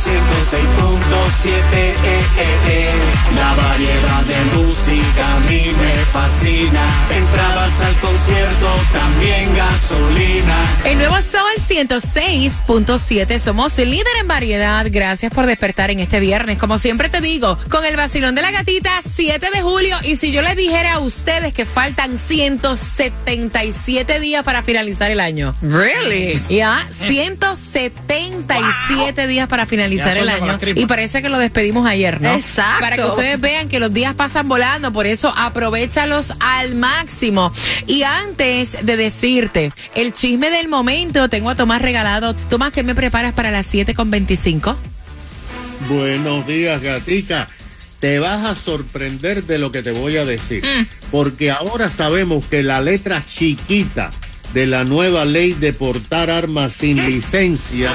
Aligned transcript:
106.7. 0.00 0.08
Eh, 1.72 1.94
eh, 2.02 2.58
eh. 2.68 2.90
La 3.36 3.54
variedad 3.54 4.22
de 4.24 4.56
música 4.56 5.36
a 5.36 5.40
mí 5.40 5.62
me 5.78 5.94
fascina. 6.06 6.84
Entradas 7.10 7.80
al 7.82 7.94
concierto, 7.96 8.68
también 8.92 9.54
gasolina. 9.54 10.56
El 10.84 10.98
nuevo 10.98 11.16
106.7. 11.70 13.38
Somos 13.38 13.78
el 13.78 13.92
líder 13.92 14.16
en 14.20 14.26
variedad. 14.26 14.84
Gracias 14.90 15.32
por 15.32 15.46
despertar 15.46 15.92
en 15.92 16.00
este 16.00 16.18
viernes. 16.18 16.58
Como 16.58 16.80
siempre 16.80 17.08
te 17.08 17.20
digo, 17.20 17.56
con 17.68 17.84
el 17.84 17.94
vacilón 17.94 18.34
de 18.34 18.42
la 18.42 18.50
gatita, 18.50 19.00
7 19.08 19.50
de 19.54 19.62
julio. 19.62 19.96
Y 20.02 20.16
si 20.16 20.32
yo 20.32 20.42
les 20.42 20.56
dijera 20.56 20.94
a 20.94 20.98
ustedes 20.98 21.54
que 21.54 21.64
faltan 21.64 22.18
177 22.18 24.18
días 24.18 24.42
para 24.42 24.64
finalizar 24.64 25.12
el 25.12 25.20
año. 25.20 25.54
Really? 25.62 26.42
Ya, 26.48 26.88
177 26.90 29.28
días 29.28 29.46
para 29.46 29.66
finalizar 29.66 30.18
el 30.18 30.28
año. 30.28 30.58
Y 30.74 30.86
parece 30.86 31.22
que 31.22 31.28
lo 31.28 31.38
despedimos 31.38 31.86
ayer, 31.86 32.20
¿no? 32.20 32.34
Exacto. 32.34 32.80
Para 32.80 32.96
que 32.96 33.04
ustedes 33.04 33.40
vean 33.40 33.68
que 33.68 33.78
los 33.78 33.92
días 33.92 34.16
pasan 34.16 34.48
volando, 34.48 34.92
por 34.92 35.06
eso 35.06 35.32
aprovechalos 35.36 36.34
al 36.40 36.74
máximo. 36.74 37.52
Y 37.86 38.02
antes 38.02 38.84
de 38.84 38.96
decirte 38.96 39.72
el 39.94 40.12
chisme 40.12 40.50
del 40.50 40.66
momento, 40.66 41.28
tengo 41.28 41.50
a 41.50 41.59
Tomás 41.60 41.82
regalado. 41.82 42.32
Tomás, 42.48 42.72
¿qué 42.72 42.82
me 42.82 42.94
preparas 42.94 43.34
para 43.34 43.50
las 43.50 43.70
7.25? 43.74 44.76
Buenos 45.90 46.46
días, 46.46 46.80
gatica. 46.80 47.48
Te 47.98 48.18
vas 48.18 48.46
a 48.46 48.54
sorprender 48.54 49.44
de 49.44 49.58
lo 49.58 49.70
que 49.70 49.82
te 49.82 49.90
voy 49.90 50.16
a 50.16 50.24
decir. 50.24 50.64
Porque 51.10 51.50
ahora 51.50 51.90
sabemos 51.90 52.46
que 52.46 52.62
la 52.62 52.80
letra 52.80 53.22
chiquita 53.26 54.10
de 54.54 54.66
la 54.66 54.84
nueva 54.84 55.26
ley 55.26 55.52
de 55.52 55.74
portar 55.74 56.30
armas 56.30 56.72
sin 56.72 56.96
licencia 56.96 57.90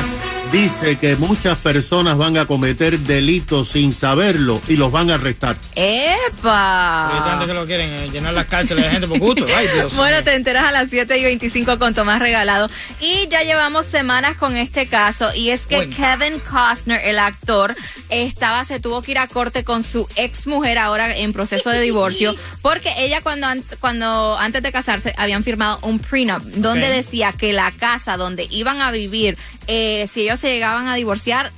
dice 0.55 0.95
que 0.97 1.17
muchas 1.17 1.57
personas 1.57 2.17
van 2.17 2.37
a 2.37 2.45
cometer 2.45 2.97
delitos 2.99 3.67
sin 3.67 3.91
saberlo 3.91 4.61
y 4.69 4.77
los 4.77 4.89
van 4.89 5.11
a 5.11 5.15
arrestar. 5.15 5.57
¡Epa! 5.75 7.43
que 7.45 7.53
lo 7.53 7.65
quieren 7.65 7.89
eh, 7.91 8.09
llenar 8.11 8.33
las 8.33 8.45
cárceles 8.45 8.85
de 8.85 8.91
gente 8.91 9.07
por 9.07 9.19
gusto. 9.19 9.45
Ay, 9.55 9.67
Dios 9.73 9.93
Bueno, 9.97 10.23
te 10.23 10.33
enteras 10.33 10.63
a 10.63 10.71
las 10.71 10.89
7 10.89 11.17
y 11.17 11.23
25 11.25 11.77
con 11.77 11.93
Tomás 11.93 12.19
Regalado. 12.19 12.69
Y 13.01 13.27
ya 13.27 13.43
llevamos 13.43 13.85
semanas 13.85 14.37
con 14.37 14.55
este 14.55 14.87
caso. 14.87 15.33
Y 15.35 15.49
es 15.49 15.65
que 15.65 15.75
Cuenta. 15.75 16.17
Kevin 16.17 16.39
Costner, 16.39 17.01
el 17.03 17.19
actor, 17.19 17.75
estaba, 18.09 18.63
se 18.63 18.79
tuvo 18.79 19.01
que 19.01 19.11
ir 19.11 19.17
a 19.19 19.27
corte 19.27 19.63
con 19.65 19.83
su 19.83 20.07
ex 20.15 20.47
mujer 20.47 20.77
ahora 20.77 21.15
en 21.17 21.33
proceso 21.33 21.69
de 21.69 21.81
divorcio. 21.81 22.33
Porque 22.61 22.93
ella 22.97 23.19
cuando, 23.21 23.47
an- 23.47 23.63
cuando 23.81 24.37
antes 24.39 24.63
de 24.63 24.71
casarse 24.71 25.13
habían 25.17 25.43
firmado 25.43 25.79
un 25.81 25.99
prenup 25.99 26.41
donde 26.43 26.87
decía 26.89 27.33
que 27.33 27.51
la 27.51 27.71
casa 27.71 28.15
donde 28.15 28.47
iban 28.49 28.81
a 28.81 28.91
vivir, 28.91 29.37
eh, 29.67 30.07
si 30.11 30.21
ellos 30.21 30.39
se 30.45 30.53
llegaban 30.53 30.87
a 30.87 30.93
divorciar, 30.93 31.51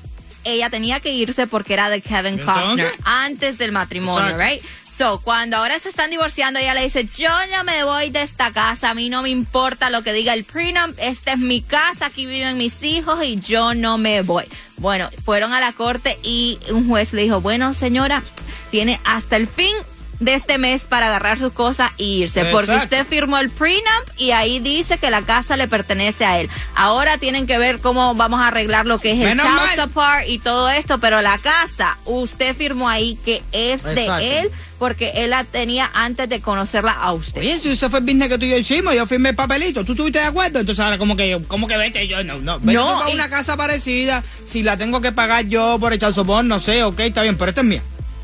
ella 0.45 0.69
tenía 0.69 1.01
que 1.01 1.11
irse 1.11 1.45
porque 1.45 1.73
era 1.73 1.89
de 1.89 1.99
Kevin 1.99 2.37
Costner 2.37 2.93
antes 3.03 3.57
del 3.57 3.73
matrimonio, 3.73 4.29
Exacto. 4.29 4.45
right? 4.45 4.61
So, 4.97 5.19
cuando 5.19 5.57
ahora 5.57 5.77
se 5.77 5.89
están 5.89 6.09
divorciando, 6.09 6.57
ella 6.57 6.73
le 6.73 6.83
dice, 6.83 7.05
yo 7.13 7.29
no 7.51 7.65
me 7.65 7.83
voy 7.83 8.11
de 8.11 8.21
esta 8.21 8.53
casa, 8.53 8.91
a 8.91 8.93
mí 8.93 9.09
no 9.09 9.23
me 9.23 9.29
importa 9.29 9.89
lo 9.89 10.03
que 10.03 10.13
diga 10.13 10.33
el 10.33 10.45
prenup, 10.45 10.97
esta 10.99 11.33
es 11.33 11.37
mi 11.37 11.61
casa, 11.61 12.05
aquí 12.05 12.25
viven 12.25 12.57
mis 12.57 12.81
hijos 12.81 13.21
y 13.21 13.41
yo 13.41 13.73
no 13.73 13.97
me 13.97 14.21
voy. 14.21 14.45
Bueno, 14.77 15.09
fueron 15.25 15.51
a 15.51 15.59
la 15.59 15.73
corte 15.73 16.17
y 16.23 16.57
un 16.69 16.87
juez 16.87 17.11
le 17.11 17.23
dijo, 17.23 17.41
bueno 17.41 17.73
señora, 17.73 18.23
tiene 18.71 19.01
hasta 19.03 19.35
el 19.35 19.47
fin 19.47 19.75
de 20.19 20.33
este 20.33 20.57
mes 20.57 20.83
para 20.83 21.07
agarrar 21.07 21.37
sus 21.37 21.53
cosas 21.53 21.91
y 21.97 22.23
irse, 22.23 22.45
porque 22.45 22.71
usted 22.75 23.05
firmó 23.05 23.37
el 23.37 23.49
prenup 23.51 23.83
y 24.17 24.31
ahí 24.31 24.59
dice 24.59 24.97
que 24.97 25.11
la 25.11 25.21
casa 25.21 25.55
le 25.57 25.67
pertenece 25.67 26.25
a 26.25 26.39
él. 26.39 26.49
Ahora 26.75 27.17
tienen 27.19 27.45
que 27.45 27.57
ver 27.59 27.79
cómo 27.79 28.15
vamos 28.15 28.39
a 28.39 28.47
arreglar 28.47 28.85
lo 28.87 28.99
que 28.99 29.11
es 29.11 29.19
el 29.19 29.37
child 29.39 29.81
support 29.83 30.27
y 30.27 30.39
todo 30.39 30.69
esto, 30.69 30.99
pero 30.99 31.21
la 31.21 31.37
casa, 31.37 31.97
usted 32.05 32.55
firmó 32.55 32.89
ahí 32.89 33.17
que 33.23 33.43
es 33.51 33.81
Exacto. 33.85 34.15
de 34.15 34.39
él 34.39 34.51
porque 34.79 35.11
él 35.15 35.31
la 35.31 35.43
tenía 35.43 35.89
antes 35.93 36.29
de 36.29 36.39
conocerla 36.41 36.91
a 36.91 37.11
usted. 37.13 37.41
Oye, 37.41 37.57
si 37.59 37.69
ese 37.69 37.89
fue 37.89 37.99
el 37.99 38.05
business 38.05 38.29
que 38.29 38.37
tú 38.37 38.45
y 38.45 38.49
yo 38.49 38.57
hicimos, 38.57 38.93
yo 38.95 39.05
firmé 39.07 39.29
el 39.29 39.35
papelito, 39.35 39.83
tú 39.83 39.93
estuviste 39.93 40.19
de 40.19 40.25
acuerdo, 40.25 40.59
entonces 40.59 40.83
ahora 40.83 40.97
como 40.97 41.15
que, 41.15 41.39
como 41.47 41.67
que 41.67 41.77
vete, 41.77 42.07
yo 42.07 42.23
no, 42.23 42.37
no, 42.39 42.59
vete 42.59 42.73
No, 42.73 43.01
a 43.03 43.09
y- 43.09 43.13
una 43.13 43.27
casa 43.29 43.57
parecida, 43.57 44.23
si 44.45 44.61
la 44.63 44.77
tengo 44.77 45.01
que 45.01 45.11
pagar 45.11 45.45
yo 45.47 45.77
por 45.79 45.93
echar 45.93 46.13
sopón, 46.13 46.47
no 46.47 46.59
sé, 46.59 46.83
ok, 46.83 46.99
está 47.01 47.23
bien, 47.23 47.37
pero 47.37 47.49
esta 47.49 47.61
es 47.61 47.67
mía. 47.67 47.81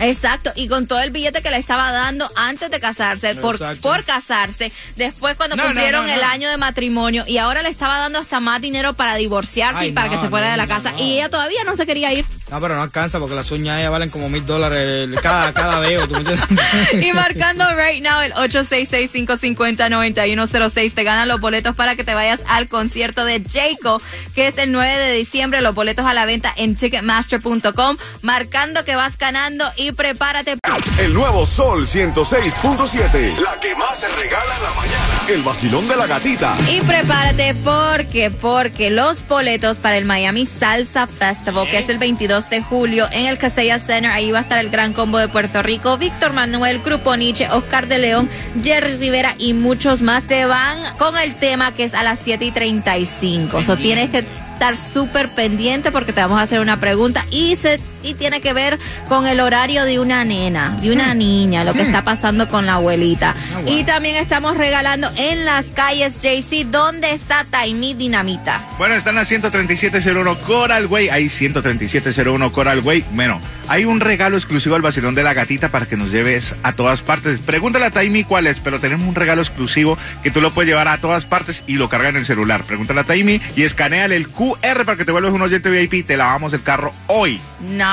Exacto, 0.10 0.52
y 0.56 0.68
con 0.68 0.88
todo 0.88 1.00
el 1.00 1.12
billete 1.12 1.42
que 1.42 1.50
le 1.50 1.58
estaba 1.58 1.92
dando 1.92 2.30
antes 2.36 2.70
de 2.70 2.80
casarse, 2.80 3.36
por, 3.36 3.58
por 3.80 4.04
casarse, 4.04 4.72
después 4.96 5.36
cuando 5.36 5.56
No, 5.56 5.64
cumplieron 5.64 6.08
no, 6.08 6.14
el 6.14 6.24
año 6.24 6.50
de 6.50 6.58
matrimonio, 6.58 7.24
y 7.28 7.38
ahora 7.38 7.62
le 7.62 7.70
estaba 7.70 7.98
dando 8.00 8.20
hasta 8.20 8.40
más 8.40 8.62
dinero 8.62 8.94
para 8.94 9.16
divorciarse 9.16 9.82
Ay, 9.82 9.90
y 9.90 9.92
para 9.92 10.10
que 10.10 10.18
se 10.18 10.30
fuera 10.30 10.52
de 10.52 10.58
la 10.58 10.68
casa, 10.68 10.94
y 10.98 11.14
ella 11.14 11.30
todavía 11.30 11.64
no 11.64 11.76
se 11.76 11.86
quería 11.86 12.14
ir. 12.14 12.26
No, 12.54 12.62
pero 12.62 12.76
no 12.76 12.84
alcanza 12.84 13.18
porque 13.18 13.34
las 13.34 13.50
uñas 13.50 13.82
ya 13.82 13.90
valen 13.90 14.12
como 14.12 14.30
mil 14.30 14.46
dólares 14.46 15.10
cada, 15.24 15.52
cada 15.54 15.82
dedo, 15.82 16.08
¿tú 16.08 16.14
me 16.14 16.20
entiendes? 16.20 16.48
y 17.02 17.12
marcando 17.12 17.66
right 17.76 18.04
now 18.04 18.22
el 18.22 18.32
866-550-9106 18.34 20.94
te 20.94 21.04
ganan 21.04 21.28
los 21.28 21.42
boletos 21.42 21.76
para 21.76 21.96
que 21.96 22.04
te 22.04 22.14
vayas 22.14 22.42
al 22.48 22.68
concierto 22.68 23.26
de 23.26 23.44
Jayco, 23.44 24.00
que 24.36 24.50
es 24.50 24.60
el 24.60 24.72
9 24.72 25.00
de 25.00 25.14
diciembre, 25.14 25.62
los 25.62 25.74
boletos 25.74 26.06
a 26.06 26.14
la 26.14 26.26
venta 26.26 26.54
en 26.56 26.76
ticketmaster.com, 26.76 27.98
marcando 28.22 28.86
que 28.86 28.96
vas 28.96 29.18
ganando 29.18 29.66
y 29.76 29.94
prepárate. 29.94 30.58
El 31.00 31.16
nuevo 31.16 31.48
Sol 31.48 31.88
106.7. 31.88 33.36
La 33.40 33.60
que 33.60 33.74
más 33.74 34.00
se 34.00 34.08
regala 34.10 34.56
en 34.56 34.62
la 34.62 34.74
mañana. 34.76 35.22
El 35.28 35.42
vacilón 35.42 35.88
de 35.88 35.96
la 35.96 36.06
gatita. 36.06 36.56
Y 36.72 36.82
prepárate 36.82 37.56
porque, 37.56 38.30
porque 38.30 38.92
los 38.92 39.28
boletos 39.28 39.78
para 39.78 39.98
el 39.98 40.06
Miami 40.06 40.46
Salsa 40.46 41.08
Festival, 41.08 41.68
que 41.72 41.80
es 41.80 41.90
el 41.90 41.98
22 41.98 42.43
de 42.50 42.62
julio 42.62 43.08
en 43.12 43.26
el 43.26 43.38
Casella 43.38 43.80
Center, 43.80 44.12
ahí 44.12 44.32
va 44.32 44.40
a 44.40 44.42
estar 44.42 44.60
el 44.60 44.70
Gran 44.70 44.94
Combo 44.94 45.18
de 45.18 45.28
Puerto 45.28 45.62
Rico, 45.62 45.98
Víctor 45.98 46.34
Manuel, 46.34 46.80
Grupo 46.80 47.16
Nietzsche, 47.16 47.50
Oscar 47.50 47.88
de 47.88 48.00
León, 48.00 48.30
Jerry 48.64 48.98
Rivera 48.98 49.36
y 49.38 49.54
muchos 49.54 50.02
más. 50.02 50.24
Te 50.24 50.46
van 50.46 50.80
con 50.98 51.18
el 51.18 51.36
tema 51.36 51.74
que 51.74 51.84
es 51.84 51.94
a 51.94 52.04
las 52.04 52.20
7 52.20 52.46
y 52.46 52.52
35. 52.52 53.58
O 53.58 53.64
so, 53.64 53.78
tienes 53.78 54.10
que 54.10 54.26
estar 54.54 54.76
súper 54.78 55.30
pendiente 55.30 55.92
porque 55.92 56.14
te 56.14 56.22
vamos 56.22 56.40
a 56.40 56.44
hacer 56.44 56.60
una 56.60 56.80
pregunta 56.80 57.26
y 57.32 57.56
se 57.56 57.80
y 58.04 58.14
tiene 58.14 58.42
que 58.42 58.54
ver 58.54 58.80
con 59.08 59.28
el 59.28 59.40
horario 59.40 59.86
de 59.86 60.00
una 60.00 60.24
nena, 60.26 60.78
de 60.82 60.92
una 60.92 61.14
niña, 61.14 61.64
lo 61.64 61.74
que 61.74 61.82
está 61.82 62.04
pasando 62.04 62.48
con 62.48 62.66
la 62.66 62.76
abuelita. 62.76 63.34
wow. 63.54 63.64
Y 63.68 63.84
también 63.84 64.16
estamos 64.18 64.58
regalando 64.58 65.10
en 65.16 65.46
las 65.46 65.66
calles 65.68 66.16
JC, 66.22 66.66
¿dónde 66.66 67.12
está 67.12 67.46
Taimi 67.50 67.94
Dinamita? 67.94 68.62
Bueno, 68.78 68.96
están 68.96 69.18
a 69.18 69.26
13701 69.26 70.36
Coral 70.40 70.86
Way. 70.88 71.10
Ahí 71.10 71.30
13701 71.30 72.52
Coral 72.52 72.80
Way. 72.80 73.06
Bueno, 73.12 73.40
hay 73.68 73.86
un 73.86 74.00
regalo 74.00 74.36
exclusivo 74.36 74.76
al 74.76 74.82
vacilón 74.82 75.16
de 75.16 75.24
la 75.24 75.34
gatita 75.34 75.70
para 75.70 75.86
que 75.86 75.98
nos 75.98 76.12
lleves 76.12 76.54
a 76.64 76.74
todas 76.74 77.02
partes. 77.02 77.40
Pregúntale 77.40 77.86
a 77.86 77.92
Taimi 77.92 78.24
cuál 78.24 78.48
es, 78.48 78.60
pero 78.60 78.80
tenemos 78.80 79.08
un 79.08 79.16
regalo 79.16 79.42
exclusivo 79.42 79.98
que 80.22 80.32
tú 80.32 80.42
lo 80.42 80.52
puedes 80.52 80.70
llevar 80.70 80.88
a 80.88 80.98
todas 80.98 81.26
partes 81.26 81.64
y 81.68 81.76
lo 81.76 81.90
carga 81.90 82.10
en 82.10 82.18
el 82.18 82.26
celular. 82.26 82.64
Pregúntale 82.64 83.02
a 83.02 83.04
Taimi 83.04 83.42
y 83.56 83.64
escaneale 83.64 84.16
el 84.16 84.28
QR 84.28 84.86
para 84.86 84.98
que 84.98 85.06
te 85.06 85.12
vuelvas 85.12 85.34
un 85.34 85.42
oyente 85.42 85.70
VIP. 85.70 86.06
Te 86.06 86.18
lavamos 86.18 86.54
el 86.54 86.62
carro 86.62 86.92
hoy. 87.08 87.40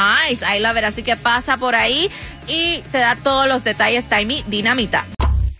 Nice, 0.00 0.42
I 0.42 0.60
love 0.60 0.78
it. 0.78 0.84
Así 0.84 1.02
que 1.02 1.16
pasa 1.16 1.58
por 1.58 1.74
ahí 1.74 2.10
y 2.46 2.82
te 2.90 2.98
da 2.98 3.16
todos 3.16 3.46
los 3.46 3.62
detalles 3.64 4.08
Taimi 4.08 4.42
Dinamita. 4.46 5.04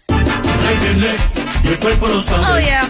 El 0.08 0.78
viernes 0.78 1.20
y 1.62 1.69
el 1.69 1.78
cuerpo 1.78 2.08
lo 2.08 2.22
sabe. 2.22 2.46
Oh 2.46 2.58
yeah. 2.58 2.88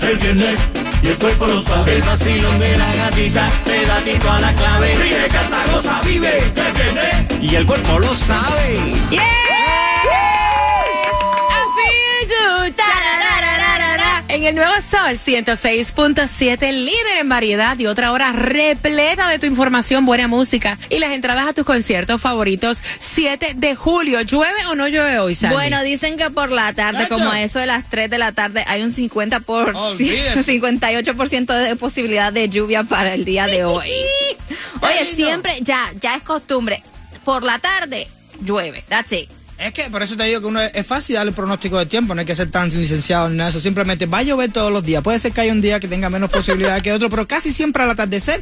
El 0.00 0.16
viernes 0.16 0.58
y 1.02 1.08
el 1.08 1.16
cuerpo 1.16 1.46
lo 1.46 1.60
sabe. 1.60 1.96
El 1.96 2.02
vacilón 2.02 2.58
de 2.58 2.78
la 2.78 2.94
gatita, 2.94 3.50
pedatito 3.64 4.30
a 4.30 4.40
la 4.40 4.54
clave. 4.54 4.94
Ríe, 4.96 5.28
canta, 5.28 5.64
goza, 5.72 6.00
vive. 6.04 6.38
El 6.38 6.72
viernes 6.72 7.42
y 7.42 7.54
el 7.54 7.66
cuerpo 7.66 7.98
lo 7.98 8.14
sabe. 8.14 8.78
Yeah. 9.10 9.37
En 14.28 14.44
el 14.44 14.54
nuevo 14.54 14.72
Sol 14.90 15.18
106.7, 15.18 16.72
líder 16.72 17.18
en 17.18 17.30
variedad 17.30 17.78
y 17.78 17.86
otra 17.86 18.12
hora 18.12 18.32
repleta 18.32 19.26
de 19.30 19.38
tu 19.38 19.46
información, 19.46 20.04
buena 20.04 20.28
música 20.28 20.76
y 20.90 20.98
las 20.98 21.12
entradas 21.12 21.48
a 21.48 21.54
tus 21.54 21.64
conciertos 21.64 22.20
favoritos 22.20 22.82
7 22.98 23.54
de 23.56 23.74
julio. 23.74 24.20
¿Llueve 24.20 24.66
o 24.66 24.74
no 24.74 24.86
llueve 24.86 25.18
hoy, 25.18 25.34
Sandy? 25.34 25.54
Bueno, 25.56 25.82
dicen 25.82 26.18
que 26.18 26.28
por 26.28 26.50
la 26.50 26.74
tarde, 26.74 27.04
Nacho. 27.04 27.14
como 27.14 27.30
a 27.30 27.40
eso 27.40 27.58
de 27.58 27.66
las 27.66 27.88
3 27.88 28.10
de 28.10 28.18
la 28.18 28.32
tarde, 28.32 28.64
hay 28.66 28.82
un 28.82 28.92
50 28.92 29.40
por 29.40 29.74
Olvídese. 29.74 30.44
58% 30.60 31.54
de 31.54 31.76
posibilidad 31.76 32.30
de 32.30 32.50
lluvia 32.50 32.84
para 32.84 33.14
el 33.14 33.24
día 33.24 33.46
de 33.46 33.64
hoy. 33.64 33.90
Oye, 34.82 35.06
siempre, 35.06 35.56
ya, 35.62 35.90
ya 36.00 36.16
es 36.16 36.22
costumbre. 36.22 36.82
Por 37.24 37.42
la 37.42 37.58
tarde, 37.58 38.06
llueve. 38.42 38.84
That's 38.88 39.10
it. 39.12 39.37
Es 39.58 39.72
que 39.72 39.90
por 39.90 40.02
eso 40.04 40.16
te 40.16 40.22
digo 40.22 40.40
que 40.40 40.46
uno 40.46 40.60
es, 40.62 40.86
fácil 40.86 41.16
darle 41.16 41.32
pronóstico 41.32 41.78
de 41.78 41.86
tiempo, 41.86 42.14
no 42.14 42.20
hay 42.20 42.26
que 42.26 42.36
ser 42.36 42.48
tan 42.48 42.70
licenciado 42.70 43.28
ni 43.28 43.36
nada 43.36 43.50
de 43.50 43.58
eso. 43.58 43.60
Simplemente 43.60 44.06
va 44.06 44.18
a 44.18 44.22
llover 44.22 44.52
todos 44.52 44.72
los 44.72 44.84
días. 44.84 45.02
Puede 45.02 45.18
ser 45.18 45.32
que 45.32 45.40
haya 45.40 45.52
un 45.52 45.60
día 45.60 45.80
que 45.80 45.88
tenga 45.88 46.08
menos 46.10 46.30
posibilidad 46.30 46.80
que 46.80 46.92
otro, 46.92 47.10
pero 47.10 47.26
casi 47.26 47.52
siempre 47.52 47.82
al 47.82 47.90
atardecer 47.90 48.40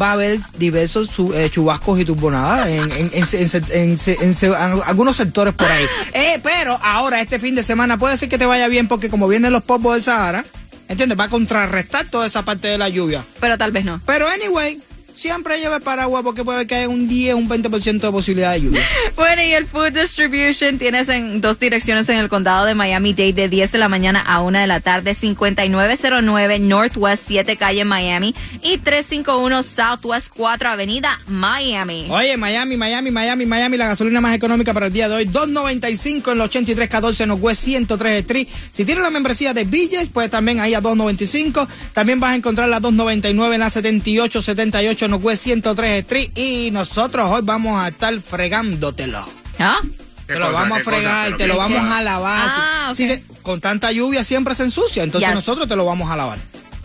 va 0.00 0.10
a 0.10 0.12
haber 0.14 0.38
diversos 0.56 1.10
eh, 1.34 1.50
chubascos 1.50 2.00
y 2.00 2.06
turbonadas 2.06 2.68
en, 2.68 2.90
en- 2.92 3.10
en- 3.12 3.24
en- 3.32 3.50
en- 3.72 3.98
en- 3.98 3.98
en- 4.06 4.36
en 4.42 4.54
algunos 4.86 5.16
sectores 5.16 5.52
por 5.52 5.70
ahí. 5.70 5.84
Eh, 6.14 6.40
pero 6.42 6.78
ahora, 6.82 7.20
este 7.20 7.38
fin 7.38 7.54
de 7.54 7.62
semana, 7.62 7.98
puede 7.98 8.16
ser 8.16 8.30
que 8.30 8.38
te 8.38 8.46
vaya 8.46 8.66
bien 8.68 8.88
porque 8.88 9.10
como 9.10 9.28
vienen 9.28 9.52
los 9.52 9.62
popos 9.62 9.92
del 9.94 10.02
Sahara, 10.02 10.46
¿entiendes? 10.88 11.18
Va 11.18 11.24
a 11.24 11.28
contrarrestar 11.28 12.06
toda 12.08 12.26
esa 12.26 12.42
parte 12.42 12.68
de 12.68 12.78
la 12.78 12.88
lluvia. 12.88 13.22
Pero 13.38 13.58
tal 13.58 13.70
vez 13.70 13.84
no. 13.84 14.00
Pero 14.06 14.26
anyway, 14.28 14.80
siempre 15.14 15.58
lleve 15.58 15.80
paraguas 15.80 16.22
porque 16.22 16.44
puede 16.44 16.60
haya 16.60 16.88
un 16.88 17.06
10, 17.08 17.34
un 17.34 17.48
20% 17.48 18.00
de 18.00 18.10
posibilidad 18.10 18.52
de 18.52 18.62
lluvia. 18.62 18.82
Bueno, 19.16 19.42
y 19.42 19.52
el 19.52 19.66
Food 19.66 19.92
Distribution 19.92 20.78
tienes 20.78 21.08
en 21.08 21.40
dos 21.40 21.58
direcciones 21.58 22.08
en 22.08 22.18
el 22.18 22.28
condado 22.28 22.64
de 22.64 22.74
Miami-Dade 22.74 23.32
de 23.32 23.48
10 23.48 23.72
de 23.72 23.78
la 23.78 23.88
mañana 23.88 24.20
a 24.20 24.42
1 24.42 24.58
de 24.58 24.66
la 24.66 24.80
tarde, 24.80 25.14
5909 25.14 26.58
Northwest 26.58 27.24
7 27.26 27.56
calle 27.56 27.84
Miami 27.84 28.34
y 28.62 28.78
351 28.78 29.62
Southwest 29.62 30.28
4 30.34 30.68
Avenida 30.68 31.20
Miami. 31.26 32.06
Oye, 32.10 32.36
Miami, 32.36 32.76
Miami, 32.76 33.10
Miami, 33.10 33.46
Miami, 33.46 33.76
la 33.76 33.88
gasolina 33.88 34.20
más 34.20 34.34
económica 34.34 34.74
para 34.74 34.86
el 34.86 34.92
día 34.92 35.08
de 35.08 35.14
hoy, 35.14 35.26
2.95 35.26 36.32
en 36.32 36.38
los 36.38 36.46
8314 36.46 37.26
Northwest 37.26 37.62
103 37.62 38.20
Street. 38.20 38.48
Si 38.70 38.84
tienes 38.84 39.02
la 39.02 39.10
membresía 39.10 39.54
de 39.54 39.64
Villas, 39.64 40.08
pues 40.12 40.30
también 40.30 40.60
ahí 40.60 40.74
a 40.74 40.82
2.95. 40.82 41.66
También 41.92 42.20
vas 42.20 42.32
a 42.32 42.36
encontrar 42.36 42.68
la 42.68 42.80
2.99 42.80 43.54
en 43.54 43.60
la 43.60 43.70
7878 43.70 45.03
Northwest 45.08 45.42
103 45.44 46.00
Street. 46.02 46.30
Y 46.36 46.70
nosotros 46.70 47.28
hoy 47.30 47.40
vamos 47.44 47.80
a 47.80 47.88
estar 47.88 48.18
fregándotelo. 48.20 49.24
¿Ah? 49.58 49.78
Te 50.26 50.38
lo 50.38 50.52
vamos 50.52 50.78
a 50.78 50.78
¿Qué 50.78 50.84
cosa? 50.84 50.96
fregar, 50.96 51.24
¿Pero 51.26 51.36
te 51.36 51.46
lo 51.48 51.56
vamos 51.58 51.80
cosa? 51.80 51.98
a 51.98 52.02
lavar. 52.02 52.48
Ah, 52.50 52.92
si 52.96 53.22
con 53.42 53.60
tanta 53.60 53.92
lluvia 53.92 54.24
siempre 54.24 54.54
se 54.54 54.62
ensucia, 54.64 55.02
entonces 55.02 55.28
Yes. 55.28 55.34
nosotros 55.36 55.68
te 55.68 55.76
lo 55.76 55.84
vamos 55.84 56.10
a 56.10 56.16
lavar. 56.16 56.38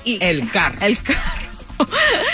Y- 0.04 0.18
El 0.22 0.50
carro. 0.52 0.78
El 0.82 1.02
carro. 1.02 1.20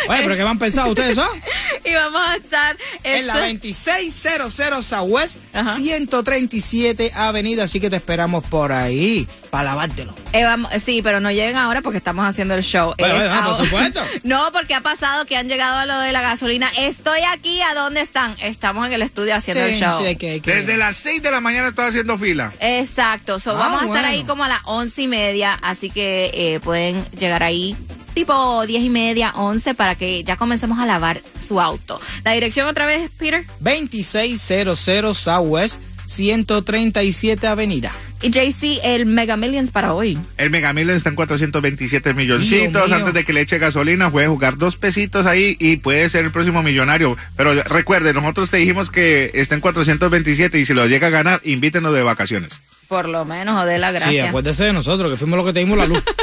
Oye, 0.10 0.22
pero 0.24 0.36
¿qué 0.36 0.44
van 0.44 0.58
a 0.58 0.60
pensar 0.60 0.88
ustedes, 0.90 1.18
ah? 1.20 1.30
y 1.86 1.94
vamos 1.94 2.22
a 2.28 2.36
estar 2.36 2.78
En 3.04 3.28
la 3.28 3.34
este- 3.48 3.68
2600 3.70 4.86
Southwest, 4.86 5.38
Ajá. 5.54 5.76
137 5.76 7.12
Avenida, 7.16 7.64
así 7.64 7.80
que 7.80 7.90
te 7.90 7.96
esperamos 7.98 8.44
por 8.46 8.72
ahí 8.72 9.28
para 9.50 9.66
lavártelo. 9.66 10.14
Eh, 10.34 10.44
vamos- 10.44 10.72
sí, 10.84 11.02
pero 11.02 11.20
no 11.20 11.30
lleguen 11.32 11.56
ahora 11.56 11.82
porque 11.82 11.98
estamos 11.98 12.26
haciendo 12.26 12.56
el 12.56 12.64
show. 12.64 12.94
Bueno, 12.98 13.16
Es 13.16 13.22
bueno, 13.22 13.36
por 13.36 13.44
ahora- 13.54 13.64
supuesto. 13.66 14.02
No, 14.24 14.52
porque 14.52 14.74
ha 14.74 14.82
pasado 14.82 15.26
que 15.26 15.38
han 15.38 15.48
llegado 15.48 15.78
a 15.78 15.86
lo 15.86 16.00
de 16.00 16.12
la 16.12 16.22
gasolina. 16.22 16.70
Estoy 16.78 17.22
aquí, 17.32 17.62
¿a 17.62 17.74
dónde 17.74 18.02
están? 18.02 18.36
Estamos 18.42 18.88
en 18.88 18.94
el 18.94 19.02
estudio 19.02 19.36
haciendo 19.36 19.64
el 19.64 19.80
show. 19.80 20.00
Sí, 20.02 20.08
hay 20.08 20.16
que- 20.16 20.32
hay 20.32 20.42
que- 20.42 20.52
Desde 20.56 20.78
las 20.78 20.98
6 20.98 21.22
de 21.22 21.32
la 21.32 21.40
mañana 21.42 21.70
estoy 21.70 21.86
haciendo 21.88 22.18
fila. 22.18 22.52
Exacto, 22.60 23.40
so, 23.40 23.52
Ah, 23.52 23.54
vamos 23.56 23.84
a 23.84 23.86
estar 23.86 24.06
ahí 24.06 24.24
como 24.24 24.44
a 24.44 24.48
las 24.50 24.62
once 24.66 25.04
y 25.04 25.08
media, 25.08 25.58
así 25.62 25.90
que 25.90 26.32
eh, 26.34 26.60
pueden 26.60 27.04
llegar 27.12 27.44
ahí 27.44 27.76
tipo 28.16 28.66
diez 28.66 28.84
y 28.84 28.90
media, 28.90 29.34
once, 29.36 29.76
para 29.76 29.94
que 29.94 30.24
ya 30.24 30.38
comencemos 30.38 30.80
a 30.80 30.88
lavar 30.88 31.22
su 31.46 31.62
auto. 31.62 32.02
La 32.24 32.32
dirección 32.32 32.68
otra 32.68 32.88
vez, 32.88 33.12
Peter. 33.18 33.46
2600 33.60 34.80
Southwest, 35.20 35.80
137 36.08 37.46
Avenida. 37.46 37.92
Y 38.22 38.32
JC, 38.32 38.80
el 38.84 39.06
Mega 39.06 39.38
Millions 39.38 39.70
para 39.70 39.94
hoy. 39.94 40.18
El 40.38 40.50
Mega 40.50 40.74
Millions 40.74 40.98
está 40.98 41.10
en 41.10 41.16
427 41.16 42.14
Dios 42.14 42.16
milloncitos. 42.16 42.92
Antes 42.92 43.14
de 43.14 43.24
que 43.24 43.34
le 43.34 43.42
eche 43.42 43.60
gasolina, 43.60 44.10
puede 44.10 44.28
jugar 44.28 44.58
dos 44.58 44.78
pesitos 44.78 45.26
ahí 45.26 45.56
y 45.60 45.78
puede 45.78 46.10
ser 46.10 46.26
el 46.26 46.32
próximo 46.32 46.64
millonario. 46.64 47.18
Pero 47.36 47.54
recuerde, 47.64 48.14
nosotros 48.14 48.50
te 48.50 48.58
dijimos 48.58 48.90
que 48.90 49.32
está 49.36 49.54
en 49.54 49.62
427 49.62 50.58
y 50.58 50.66
si 50.66 50.74
lo 50.74 50.88
llega 50.88 51.08
a 51.08 51.12
ganar, 51.12 51.42
invítenos 51.44 51.94
de 51.94 52.02
vacaciones. 52.02 52.50
Por 52.88 53.10
lo 53.10 53.26
menos, 53.26 53.62
o 53.62 53.66
de 53.66 53.80
la 53.80 53.92
Sí, 53.92 53.98
gracia. 54.00 54.30
acuérdese 54.30 54.66
de 54.66 54.74
nosotros, 54.74 55.12
que 55.12 55.18
fuimos 55.18 55.38
los 55.38 55.46
que 55.46 55.54
te 55.54 55.60
dimos 55.60 55.78
la 55.78 55.86
luz. 55.86 56.04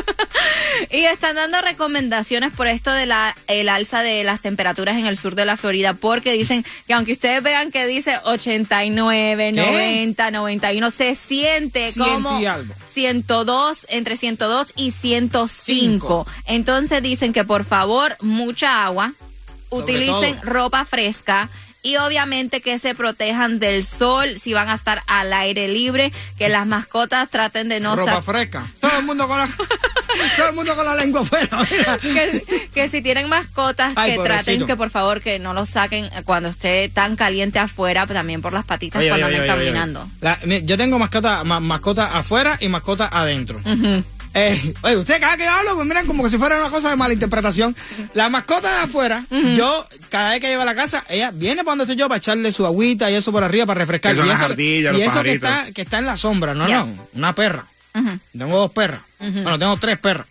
Y 0.90 1.04
están 1.04 1.36
dando 1.36 1.60
recomendaciones 1.60 2.52
por 2.52 2.66
esto 2.66 2.90
de 2.90 3.06
la 3.06 3.34
el 3.46 3.68
alza 3.68 4.02
de 4.02 4.24
las 4.24 4.40
temperaturas 4.40 4.96
en 4.96 5.06
el 5.06 5.16
sur 5.16 5.34
de 5.34 5.44
la 5.44 5.56
Florida, 5.56 5.94
porque 5.94 6.32
dicen 6.32 6.64
que 6.86 6.94
aunque 6.94 7.12
ustedes 7.12 7.42
vean 7.42 7.70
que 7.70 7.86
dice 7.86 8.18
89, 8.24 9.52
¿Qué? 9.54 9.60
90, 9.60 10.30
91, 10.30 10.90
se 10.90 11.14
siente 11.14 11.92
Ciento 11.92 12.12
como 12.14 12.40
y 12.40 12.46
algo. 12.46 12.74
102, 12.92 13.86
entre 13.90 14.16
102 14.16 14.72
y 14.76 14.90
105. 14.90 15.48
Cinco. 15.64 16.26
Entonces 16.46 17.02
dicen 17.02 17.32
que 17.32 17.44
por 17.44 17.64
favor, 17.64 18.16
mucha 18.20 18.84
agua, 18.84 19.12
utilicen 19.70 20.40
ropa 20.42 20.84
fresca. 20.84 21.48
Y 21.84 21.96
obviamente 21.96 22.60
que 22.60 22.78
se 22.78 22.94
protejan 22.94 23.58
del 23.58 23.84
sol 23.84 24.38
si 24.38 24.52
van 24.54 24.68
a 24.68 24.74
estar 24.74 25.02
al 25.08 25.32
aire 25.32 25.66
libre, 25.66 26.12
que 26.38 26.48
las 26.48 26.64
mascotas 26.64 27.28
traten 27.28 27.68
de 27.68 27.80
no 27.80 27.96
Ropa 27.96 28.22
fresca. 28.22 28.64
Todo 28.80 28.98
el 29.00 29.04
mundo 29.04 29.26
con 29.26 29.36
la, 29.36 29.48
todo 30.36 30.48
el 30.50 30.54
mundo 30.54 30.76
con 30.76 30.84
la 30.84 30.94
lengua 30.94 31.22
afuera. 31.22 31.66
que, 32.00 32.68
que 32.72 32.88
si 32.88 33.02
tienen 33.02 33.28
mascotas, 33.28 33.94
Ay, 33.96 34.12
que 34.12 34.16
pobrecito. 34.18 34.44
traten 34.44 34.66
que 34.68 34.76
por 34.76 34.90
favor 34.90 35.20
que 35.20 35.40
no 35.40 35.54
los 35.54 35.70
saquen 35.70 36.08
cuando 36.24 36.50
esté 36.50 36.88
tan 36.88 37.16
caliente 37.16 37.58
afuera, 37.58 38.06
también 38.06 38.42
por 38.42 38.52
las 38.52 38.64
patitas 38.64 39.00
Oye, 39.00 39.08
cuando 39.08 39.26
oye, 39.26 39.36
anden 39.38 39.50
oye, 39.50 39.64
caminando. 39.64 40.00
oye. 40.02 40.10
La- 40.20 40.38
mira, 40.44 40.64
yo 40.64 40.76
tengo 40.76 41.00
mascota, 41.00 41.42
ma- 41.42 41.58
mascota 41.58 42.16
afuera 42.16 42.58
y 42.60 42.68
mascota 42.68 43.08
adentro. 43.10 43.60
Eh, 44.34 44.74
oye, 44.82 44.96
ustedes 44.96 45.20
cada 45.20 45.36
que 45.36 45.44
yo 45.44 45.50
hablo, 45.50 45.74
pues 45.74 45.86
miran 45.86 46.06
como 46.06 46.22
que 46.22 46.30
si 46.30 46.38
fuera 46.38 46.56
una 46.58 46.70
cosa 46.70 46.88
de 46.90 46.96
mala 46.96 47.12
interpretación. 47.12 47.76
La 48.14 48.28
mascota 48.30 48.70
de 48.78 48.84
afuera, 48.84 49.24
yo, 49.56 49.86
cada 50.08 50.30
vez 50.30 50.40
que 50.40 50.48
llego 50.48 50.62
a 50.62 50.64
la 50.64 50.74
casa, 50.74 51.04
ella 51.08 51.30
viene 51.32 51.56
para 51.64 51.72
donde 51.72 51.84
estoy 51.84 51.96
yo 51.96 52.08
para 52.08 52.16
echarle 52.18 52.50
su 52.50 52.64
agüita 52.64 53.10
y 53.10 53.14
eso 53.14 53.30
por 53.30 53.44
arriba 53.44 53.66
para 53.66 53.78
refrescar. 53.80 54.16
Son 54.16 54.24
y 54.24 54.28
las 54.28 54.38
eso, 54.38 54.46
ardillas, 54.46 54.94
y 54.96 54.98
los 55.02 55.12
eso 55.12 55.22
que 55.22 55.32
está, 55.32 55.70
que 55.72 55.82
está 55.82 55.98
en 55.98 56.06
la 56.06 56.16
sombra, 56.16 56.54
no, 56.54 56.66
Ya. 56.66 56.78
no, 56.84 57.08
una 57.14 57.34
perra. 57.34 57.66
Tengo 58.36 58.58
dos 58.58 58.70
perras. 58.72 59.02
Bueno, 59.18 59.58
tengo 59.58 59.76
tres 59.76 59.98
perras. 59.98 60.26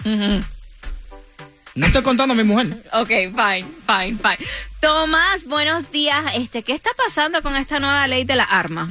No 1.74 1.86
estoy 1.88 2.02
contando 2.02 2.34
a 2.34 2.36
mi 2.38 2.44
mujer. 2.44 2.84
Ok, 2.94 3.08
fine, 3.08 3.66
fine, 3.88 4.18
fine. 4.18 4.38
Tomás, 4.82 5.46
buenos 5.46 5.90
días. 5.92 6.26
Este, 6.36 6.64
¿qué 6.64 6.74
está 6.74 6.90
pasando 6.98 7.42
con 7.42 7.56
esta 7.56 7.80
nueva 7.80 8.08
ley 8.08 8.26
de 8.26 8.36
la 8.36 8.44
arma? 8.44 8.90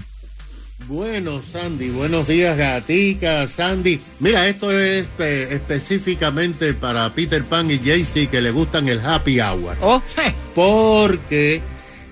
Bueno, 0.89 1.41
Sandy, 1.41 1.91
buenos 1.91 2.27
días, 2.27 2.57
gatica, 2.57 3.47
Sandy. 3.47 4.01
Mira, 4.19 4.49
esto 4.49 4.73
es 4.73 5.07
eh, 5.19 5.49
específicamente 5.53 6.75
para 6.75 7.09
Peter 7.11 7.45
Pan 7.45 7.71
y 7.71 7.79
Jaycee 7.79 8.27
que 8.27 8.41
le 8.41 8.51
gustan 8.51 8.89
el 8.89 9.01
happy 9.01 9.41
hour. 9.41 9.77
Oh, 9.83 10.03
Porque 10.55 11.61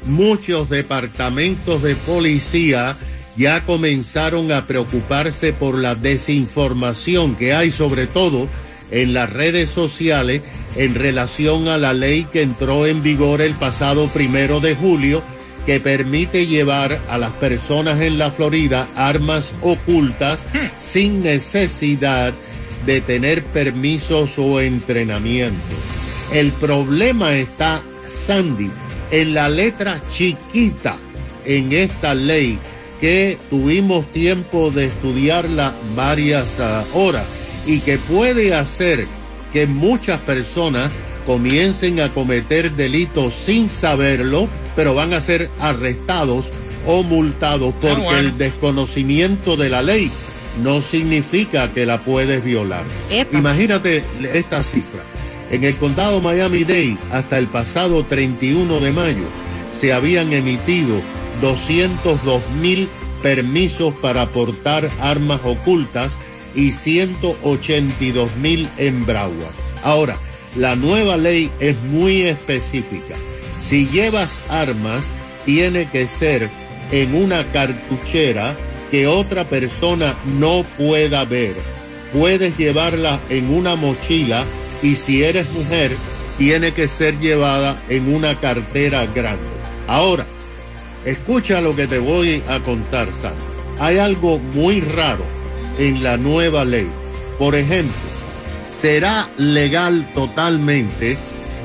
muchos 0.06 0.68
departamentos 0.68 1.82
de 1.82 1.96
policía 1.96 2.96
ya 3.37 3.64
comenzaron 3.64 4.52
a 4.52 4.66
preocuparse 4.66 5.52
por 5.52 5.76
la 5.76 5.94
desinformación 5.94 7.34
que 7.37 7.54
hay 7.54 7.70
sobre 7.70 8.06
todo 8.06 8.48
en 8.90 9.12
las 9.12 9.30
redes 9.30 9.70
sociales 9.70 10.42
en 10.76 10.94
relación 10.94 11.68
a 11.68 11.78
la 11.78 11.92
ley 11.92 12.26
que 12.32 12.42
entró 12.42 12.87
en 12.87 13.02
vigor 13.02 13.40
el 13.40 13.54
pasado 13.54 14.06
primero 14.08 14.60
de 14.60 14.75
julio 14.75 15.22
que 15.68 15.80
permite 15.80 16.46
llevar 16.46 16.98
a 17.10 17.18
las 17.18 17.32
personas 17.32 18.00
en 18.00 18.16
la 18.16 18.30
Florida 18.30 18.88
armas 18.96 19.52
ocultas 19.60 20.40
sin 20.80 21.22
necesidad 21.22 22.32
de 22.87 23.02
tener 23.02 23.44
permisos 23.44 24.38
o 24.38 24.62
entrenamiento. 24.62 25.60
El 26.32 26.52
problema 26.52 27.34
está, 27.34 27.82
Sandy, 28.10 28.70
en 29.10 29.34
la 29.34 29.50
letra 29.50 30.00
chiquita 30.08 30.96
en 31.44 31.75
esta 31.75 32.14
ley 32.14 32.58
que 32.98 33.37
tuvimos 33.50 34.10
tiempo 34.14 34.70
de 34.70 34.87
estudiarla 34.87 35.75
varias 35.94 36.46
ah, 36.60 36.82
horas 36.94 37.26
y 37.66 37.80
que 37.80 37.98
puede 37.98 38.54
hacer 38.54 39.06
que 39.52 39.66
muchas 39.66 40.18
personas 40.20 40.90
comiencen 41.26 42.00
a 42.00 42.08
cometer 42.08 42.72
delitos 42.72 43.34
sin 43.34 43.68
saberlo, 43.68 44.48
pero 44.78 44.94
van 44.94 45.12
a 45.12 45.20
ser 45.20 45.50
arrestados 45.58 46.47
o 46.87 47.02
multados 47.02 47.75
porque 47.80 48.00
bueno. 48.00 48.16
el 48.16 48.38
desconocimiento 48.38 49.56
de 49.56 49.70
la 49.70 49.82
ley 49.82 50.08
no 50.62 50.82
significa 50.82 51.73
que 51.73 51.85
la 51.85 51.99
puedes 51.99 52.44
violar. 52.44 52.85
Epa. 53.11 53.38
Imagínate 53.38 54.04
esta 54.32 54.62
cifra. 54.62 55.00
En 55.50 55.64
el 55.64 55.76
condado 55.78 56.20
Miami-Dade, 56.20 56.97
hasta 57.11 57.38
el 57.38 57.49
pasado 57.49 58.04
31 58.04 58.78
de 58.78 58.92
mayo, 58.92 59.25
se 59.80 59.92
habían 59.92 60.32
emitido 60.32 61.00
202 61.40 62.40
mil 62.61 62.88
permisos 63.20 63.92
para 63.94 64.26
portar 64.26 64.88
armas 65.00 65.40
ocultas 65.42 66.12
y 66.54 66.70
182 66.70 68.37
mil 68.37 68.68
en 68.76 69.04
Broward. 69.04 69.54
Ahora, 69.82 70.16
la 70.54 70.76
nueva 70.76 71.16
ley 71.16 71.50
es 71.58 71.76
muy 71.82 72.23
específica. 72.23 73.16
Si 73.68 73.87
llevas 73.87 74.30
armas, 74.48 75.04
tiene 75.44 75.87
que 75.88 76.06
ser 76.06 76.48
en 76.90 77.14
una 77.14 77.44
cartuchera 77.52 78.54
que 78.90 79.06
otra 79.06 79.44
persona 79.44 80.14
no 80.38 80.64
pueda 80.78 81.25
ver. 81.25 81.54
Puedes 82.12 82.56
llevarla 82.56 83.20
en 83.28 83.52
una 83.52 83.76
mochila 83.76 84.44
y 84.82 84.94
si 84.94 85.22
eres 85.22 85.52
mujer, 85.52 85.90
tiene 86.38 86.72
que 86.72 86.88
ser 86.88 87.18
llevada 87.18 87.76
en 87.90 88.14
una 88.14 88.40
cartera 88.40 89.04
grande. 89.06 89.42
Ahora, 89.87 90.25
escucha 91.04 91.60
lo 91.60 91.76
que 91.76 91.87
te 91.87 91.98
voy 91.98 92.42
a 92.48 92.60
contar, 92.60 93.08
Sam. 93.20 93.34
Hay 93.80 93.98
algo 93.98 94.38
muy 94.38 94.80
raro 94.80 95.25
en 95.78 96.02
la 96.02 96.16
nueva 96.16 96.64
ley. 96.64 96.88
Por 97.38 97.54
ejemplo, 97.54 97.92
será 98.80 99.28
legal 99.37 100.08
totalmente 100.14 101.18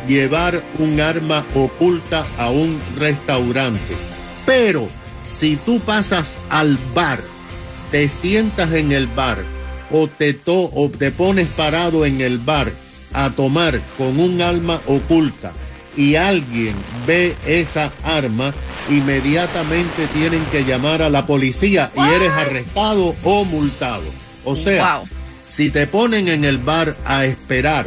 llevar 0.07 0.61
un 0.79 0.99
arma 0.99 1.43
oculta 1.55 2.25
a 2.37 2.49
un 2.49 2.79
restaurante. 2.97 3.95
Pero 4.45 4.87
si 5.31 5.55
tú 5.55 5.79
pasas 5.79 6.35
al 6.49 6.77
bar, 6.93 7.19
te 7.91 8.09
sientas 8.09 8.71
en 8.73 8.91
el 8.91 9.07
bar 9.07 9.39
o 9.91 10.07
te, 10.07 10.33
to 10.33 10.71
o 10.73 10.89
te 10.89 11.11
pones 11.11 11.47
parado 11.49 12.05
en 12.05 12.21
el 12.21 12.37
bar 12.39 12.71
a 13.13 13.29
tomar 13.29 13.79
con 13.97 14.19
un 14.19 14.41
arma 14.41 14.79
oculta 14.87 15.51
y 15.95 16.15
alguien 16.15 16.73
ve 17.05 17.35
esa 17.45 17.91
arma, 18.03 18.51
inmediatamente 18.89 20.07
tienen 20.13 20.43
que 20.45 20.63
llamar 20.65 21.01
a 21.03 21.09
la 21.09 21.25
policía 21.27 21.91
y 21.95 22.01
eres 22.13 22.31
arrestado 22.31 23.15
o 23.23 23.45
multado. 23.45 24.03
O 24.43 24.55
sea, 24.55 24.97
Wow. 24.97 25.07
si 25.47 25.69
te 25.69 25.85
ponen 25.87 26.27
en 26.27 26.43
el 26.43 26.57
bar 26.57 26.95
a 27.05 27.25
esperar 27.25 27.85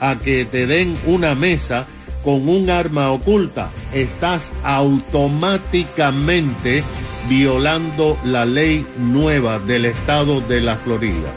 a 0.00 0.16
que 0.16 0.44
te 0.44 0.66
den 0.66 0.94
una 1.06 1.34
mesa 1.34 1.86
con 2.24 2.48
un 2.48 2.70
arma 2.70 3.10
oculta, 3.12 3.70
estás 3.92 4.52
automáticamente 4.64 6.82
violando 7.28 8.18
la 8.24 8.44
ley 8.44 8.84
nueva 8.98 9.60
del 9.60 9.84
estado 9.84 10.40
de 10.40 10.60
la 10.60 10.74
Florida. 10.76 11.32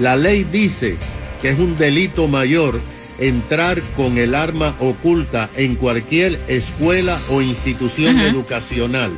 La 0.00 0.16
ley 0.16 0.44
dice 0.44 0.96
que 1.42 1.50
es 1.50 1.58
un 1.58 1.76
delito 1.76 2.28
mayor 2.28 2.80
entrar 3.18 3.80
con 3.96 4.18
el 4.18 4.34
arma 4.34 4.74
oculta 4.80 5.48
en 5.56 5.74
cualquier 5.74 6.38
escuela 6.48 7.18
o 7.30 7.42
institución 7.42 8.18
educacional, 8.18 9.10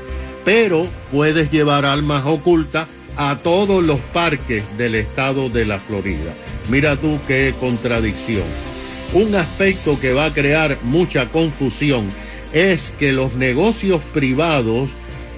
pero 0.44 0.86
puedes 1.12 1.50
llevar 1.50 1.84
armas 1.84 2.24
ocultas 2.26 2.88
a 3.16 3.38
todos 3.42 3.84
los 3.84 4.00
parques 4.12 4.64
del 4.76 4.96
estado 4.96 5.48
de 5.48 5.64
la 5.64 5.78
Florida. 5.78 6.34
Mira 6.68 6.96
tú 6.96 7.18
qué 7.28 7.54
contradicción. 7.60 8.42
Un 9.14 9.34
aspecto 9.36 9.98
que 10.00 10.12
va 10.12 10.26
a 10.26 10.34
crear 10.34 10.76
mucha 10.82 11.26
confusión 11.26 12.08
es 12.52 12.92
que 12.98 13.12
los 13.12 13.34
negocios 13.34 14.00
privados 14.12 14.88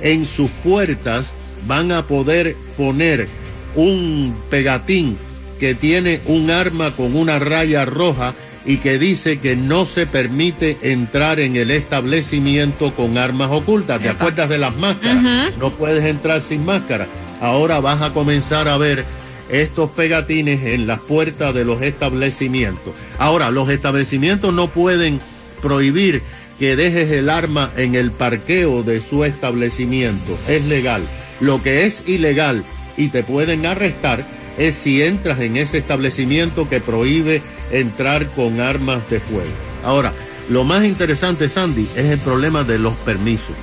en 0.00 0.24
sus 0.24 0.50
puertas 0.50 1.30
van 1.66 1.92
a 1.92 2.02
poder 2.02 2.56
poner 2.76 3.28
un 3.74 4.34
pegatín 4.50 5.18
que 5.60 5.74
tiene 5.74 6.20
un 6.26 6.50
arma 6.50 6.90
con 6.92 7.14
una 7.16 7.38
raya 7.38 7.84
roja 7.84 8.34
y 8.64 8.78
que 8.78 8.98
dice 8.98 9.38
que 9.38 9.56
no 9.56 9.84
se 9.84 10.06
permite 10.06 10.78
entrar 10.82 11.38
en 11.38 11.56
el 11.56 11.70
establecimiento 11.70 12.94
con 12.94 13.18
armas 13.18 13.50
ocultas. 13.50 14.00
¿Te 14.00 14.08
Epa. 14.08 14.16
acuerdas 14.16 14.48
de 14.48 14.58
las 14.58 14.76
máscaras? 14.76 15.54
No 15.58 15.70
puedes 15.70 16.04
entrar 16.04 16.40
sin 16.40 16.64
máscara. 16.64 17.06
Ahora 17.40 17.80
vas 17.80 18.00
a 18.02 18.10
comenzar 18.10 18.68
a 18.68 18.76
ver 18.78 19.04
estos 19.50 19.90
pegatines 19.90 20.64
en 20.64 20.86
las 20.86 21.00
puertas 21.00 21.54
de 21.54 21.64
los 21.64 21.82
establecimientos. 21.82 22.94
Ahora, 23.18 23.50
los 23.50 23.68
establecimientos 23.68 24.52
no 24.52 24.68
pueden 24.68 25.20
prohibir 25.62 26.22
que 26.58 26.76
dejes 26.76 27.10
el 27.12 27.28
arma 27.28 27.70
en 27.76 27.94
el 27.94 28.10
parqueo 28.10 28.82
de 28.82 29.00
su 29.00 29.24
establecimiento. 29.24 30.38
Es 30.48 30.64
legal. 30.66 31.02
Lo 31.40 31.62
que 31.62 31.84
es 31.84 32.02
ilegal 32.06 32.64
y 32.96 33.08
te 33.08 33.22
pueden 33.22 33.66
arrestar 33.66 34.24
es 34.58 34.74
si 34.74 35.02
entras 35.02 35.40
en 35.40 35.56
ese 35.56 35.78
establecimiento 35.78 36.68
que 36.68 36.80
prohíbe 36.80 37.42
entrar 37.70 38.26
con 38.28 38.60
armas 38.60 39.08
de 39.10 39.20
fuego. 39.20 39.50
Ahora, 39.84 40.12
lo 40.48 40.64
más 40.64 40.84
interesante, 40.84 41.48
Sandy, 41.48 41.86
es 41.96 42.06
el 42.06 42.18
problema 42.20 42.64
de 42.64 42.78
los 42.78 42.94
permisos. 42.94 43.54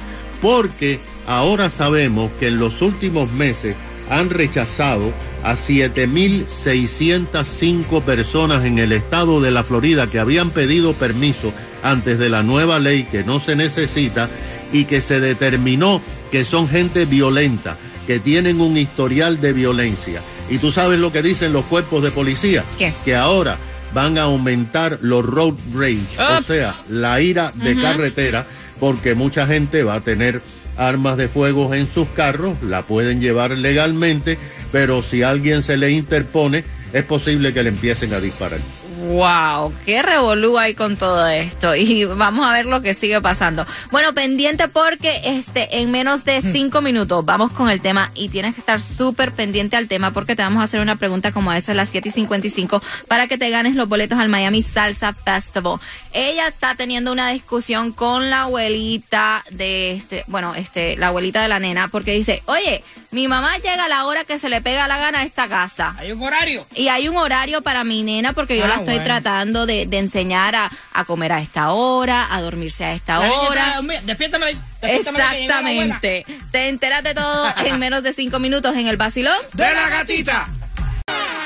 Porque 0.41 0.99
ahora 1.25 1.69
sabemos 1.69 2.29
que 2.39 2.47
en 2.47 2.59
los 2.59 2.81
últimos 2.81 3.31
meses 3.31 3.75
han 4.09 4.29
rechazado 4.29 5.11
a 5.43 5.55
7.605 5.55 8.01
personas 8.01 8.63
en 8.63 8.79
el 8.79 8.91
estado 8.91 9.41
de 9.41 9.51
la 9.51 9.63
Florida 9.63 10.07
que 10.07 10.19
habían 10.19 10.51
pedido 10.51 10.93
permiso 10.93 11.53
antes 11.81 12.19
de 12.19 12.29
la 12.29 12.43
nueva 12.43 12.79
ley 12.79 13.03
que 13.03 13.23
no 13.23 13.39
se 13.39 13.55
necesita 13.55 14.29
y 14.71 14.85
que 14.85 15.01
se 15.01 15.19
determinó 15.19 16.01
que 16.31 16.43
son 16.43 16.67
gente 16.67 17.05
violenta, 17.05 17.77
que 18.07 18.19
tienen 18.19 18.61
un 18.61 18.77
historial 18.77 19.39
de 19.39 19.53
violencia. 19.53 20.21
Y 20.49 20.57
tú 20.57 20.71
sabes 20.71 20.99
lo 20.99 21.11
que 21.11 21.21
dicen 21.21 21.53
los 21.53 21.65
cuerpos 21.65 22.03
de 22.03 22.11
policía, 22.11 22.63
¿Qué? 22.77 22.93
que 23.05 23.15
ahora 23.15 23.57
van 23.93 24.17
a 24.17 24.23
aumentar 24.23 24.97
los 25.01 25.25
road 25.25 25.53
rage, 25.73 25.99
o 26.17 26.41
sea, 26.41 26.75
la 26.89 27.21
ira 27.21 27.51
de 27.55 27.79
carretera, 27.79 28.45
porque 28.79 29.13
mucha 29.13 29.45
gente 29.45 29.83
va 29.83 29.95
a 29.95 30.01
tener 30.01 30.41
armas 30.77 31.17
de 31.17 31.27
fuego 31.27 31.73
en 31.73 31.87
sus 31.87 32.07
carros, 32.09 32.61
la 32.61 32.83
pueden 32.83 33.21
llevar 33.21 33.51
legalmente, 33.51 34.37
pero 34.71 35.03
si 35.03 35.23
alguien 35.23 35.63
se 35.63 35.77
le 35.77 35.91
interpone, 35.91 36.63
es 36.93 37.03
posible 37.03 37.53
que 37.53 37.63
le 37.63 37.69
empiecen 37.69 38.13
a 38.13 38.19
disparar. 38.19 38.59
Wow, 39.03 39.73
qué 39.85 40.01
revolú 40.01 40.57
hay 40.57 40.75
con 40.75 40.95
todo 40.95 41.27
esto 41.27 41.75
y 41.75 42.05
vamos 42.05 42.47
a 42.47 42.53
ver 42.53 42.65
lo 42.65 42.81
que 42.81 42.93
sigue 42.93 43.19
pasando. 43.19 43.65
Bueno, 43.91 44.13
pendiente 44.13 44.69
porque 44.69 45.19
este 45.25 45.79
en 45.81 45.91
menos 45.91 46.23
de 46.23 46.41
cinco 46.41 46.81
minutos 46.81 47.25
vamos 47.25 47.51
con 47.51 47.69
el 47.69 47.81
tema 47.81 48.11
y 48.15 48.29
tienes 48.29 48.55
que 48.55 48.61
estar 48.61 48.79
súper 48.79 49.33
pendiente 49.33 49.75
al 49.75 49.89
tema 49.89 50.11
porque 50.11 50.37
te 50.37 50.41
vamos 50.41 50.61
a 50.61 50.63
hacer 50.63 50.79
una 50.79 50.95
pregunta 50.95 51.33
como 51.33 51.51
esa 51.51 51.73
a 51.73 51.75
las 51.75 51.89
7 51.89 52.09
y 52.09 52.11
55 52.13 52.81
para 53.09 53.27
que 53.27 53.37
te 53.37 53.49
ganes 53.49 53.75
los 53.75 53.89
boletos 53.89 54.19
al 54.19 54.29
Miami 54.29 54.61
Salsa 54.61 55.11
Festival. 55.13 55.79
Ella 56.13 56.47
está 56.47 56.75
teniendo 56.75 57.11
una 57.11 57.29
discusión 57.29 57.91
con 57.91 58.29
la 58.29 58.43
abuelita 58.43 59.43
de 59.51 59.93
este, 59.93 60.23
bueno, 60.27 60.55
este, 60.55 60.95
la 60.95 61.07
abuelita 61.07 61.41
de 61.41 61.49
la 61.49 61.59
nena 61.59 61.89
porque 61.89 62.13
dice, 62.13 62.41
oye, 62.45 62.83
mi 63.11 63.27
mamá 63.27 63.57
llega 63.57 63.85
a 63.85 63.89
la 63.89 64.05
hora 64.05 64.23
que 64.23 64.39
se 64.39 64.49
le 64.49 64.61
pega 64.61 64.87
la 64.87 64.97
gana 64.97 65.19
a 65.19 65.23
esta 65.23 65.47
casa. 65.47 65.95
Hay 65.97 66.11
un 66.11 66.23
horario. 66.23 66.65
Y 66.73 66.87
hay 66.87 67.07
un 67.07 67.17
horario 67.17 67.61
para 67.61 67.83
mi 67.83 68.01
nena 68.03 68.33
porque 68.33 68.57
yo 68.57 68.65
Ah, 68.65 68.67
la 68.69 68.75
estoy 68.75 68.92
bueno. 68.97 69.05
tratando 69.05 69.65
de, 69.65 69.85
de 69.85 69.97
enseñar 69.99 70.55
a, 70.55 70.71
a 70.93 71.05
comer 71.05 71.31
a 71.31 71.39
esta 71.41 71.71
hora, 71.73 72.33
a 72.33 72.41
dormirse 72.41 72.83
a 72.85 72.93
esta 72.93 73.19
La 73.19 73.31
hora. 73.31 73.67
está, 73.69 73.81
"Mira, 73.81 74.01
Despiértame, 74.01 74.45
despiértame 74.81 75.17
que 75.31 75.39
llegó 75.39 75.47
la 75.53 75.57
abuela". 75.59 75.95
Exactamente. 75.95 76.25
Te 76.51 76.69
enteras 76.69 77.03
de 77.03 77.13
todo 77.13 77.53
en 77.65 77.79
menos 77.79 78.03
de 78.03 78.13
cinco 78.13 78.39
minutos 78.39 78.75
en 78.75 78.87
el 78.87 78.97
vacilón. 78.97 79.37
De 79.53 79.73
la 79.73 79.89
gatita. 79.89 80.47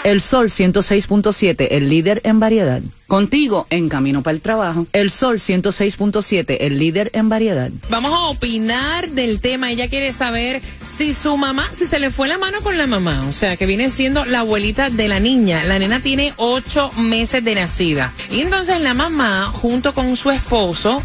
El 0.04 0.22
Sol 0.22 0.48
106.7, 0.50 1.68
el 1.72 1.90
líder 1.90 2.22
en 2.24 2.40
variedad. 2.40 2.82
Contigo, 3.08 3.68
en 3.70 3.90
camino 3.90 4.22
para 4.22 4.36
el 4.36 4.42
trabajo. 4.42 4.88
El 4.94 5.12
Sol 5.12 5.38
106.7, 5.38 6.58
el 6.62 6.80
líder 6.80 7.10
en 7.14 7.28
variedad. 7.30 7.70
Vamos 7.90 8.14
a 8.14 8.20
opinar 8.30 9.10
del 9.10 9.42
tema. 9.42 9.70
Ella 9.72 9.90
quiere 9.90 10.14
saber 10.14 10.62
si 10.98 11.14
su 11.14 11.36
mamá, 11.38 11.68
si 11.74 11.86
se 11.86 12.00
le 12.00 12.10
fue 12.10 12.28
la 12.30 12.38
mano 12.38 12.62
con 12.62 12.78
la 12.78 12.88
mamá. 12.88 13.26
O 13.28 13.34
sea, 13.34 13.58
que 13.58 13.66
viene 13.66 13.90
siendo 13.90 14.24
la 14.26 14.40
abuelita 14.42 14.90
de 14.90 15.08
la 15.10 15.20
niña. 15.20 15.64
La 15.66 15.78
nena 15.80 16.00
tiene 16.02 16.34
ocho 16.38 16.90
meses 16.98 17.44
de 17.44 17.56
nacida. 17.56 18.14
Y 18.32 18.40
entonces 18.42 18.80
la 18.80 18.94
mamá, 18.94 19.46
junto 19.54 19.94
con 19.94 20.16
su 20.16 20.32
esposo, 20.32 21.04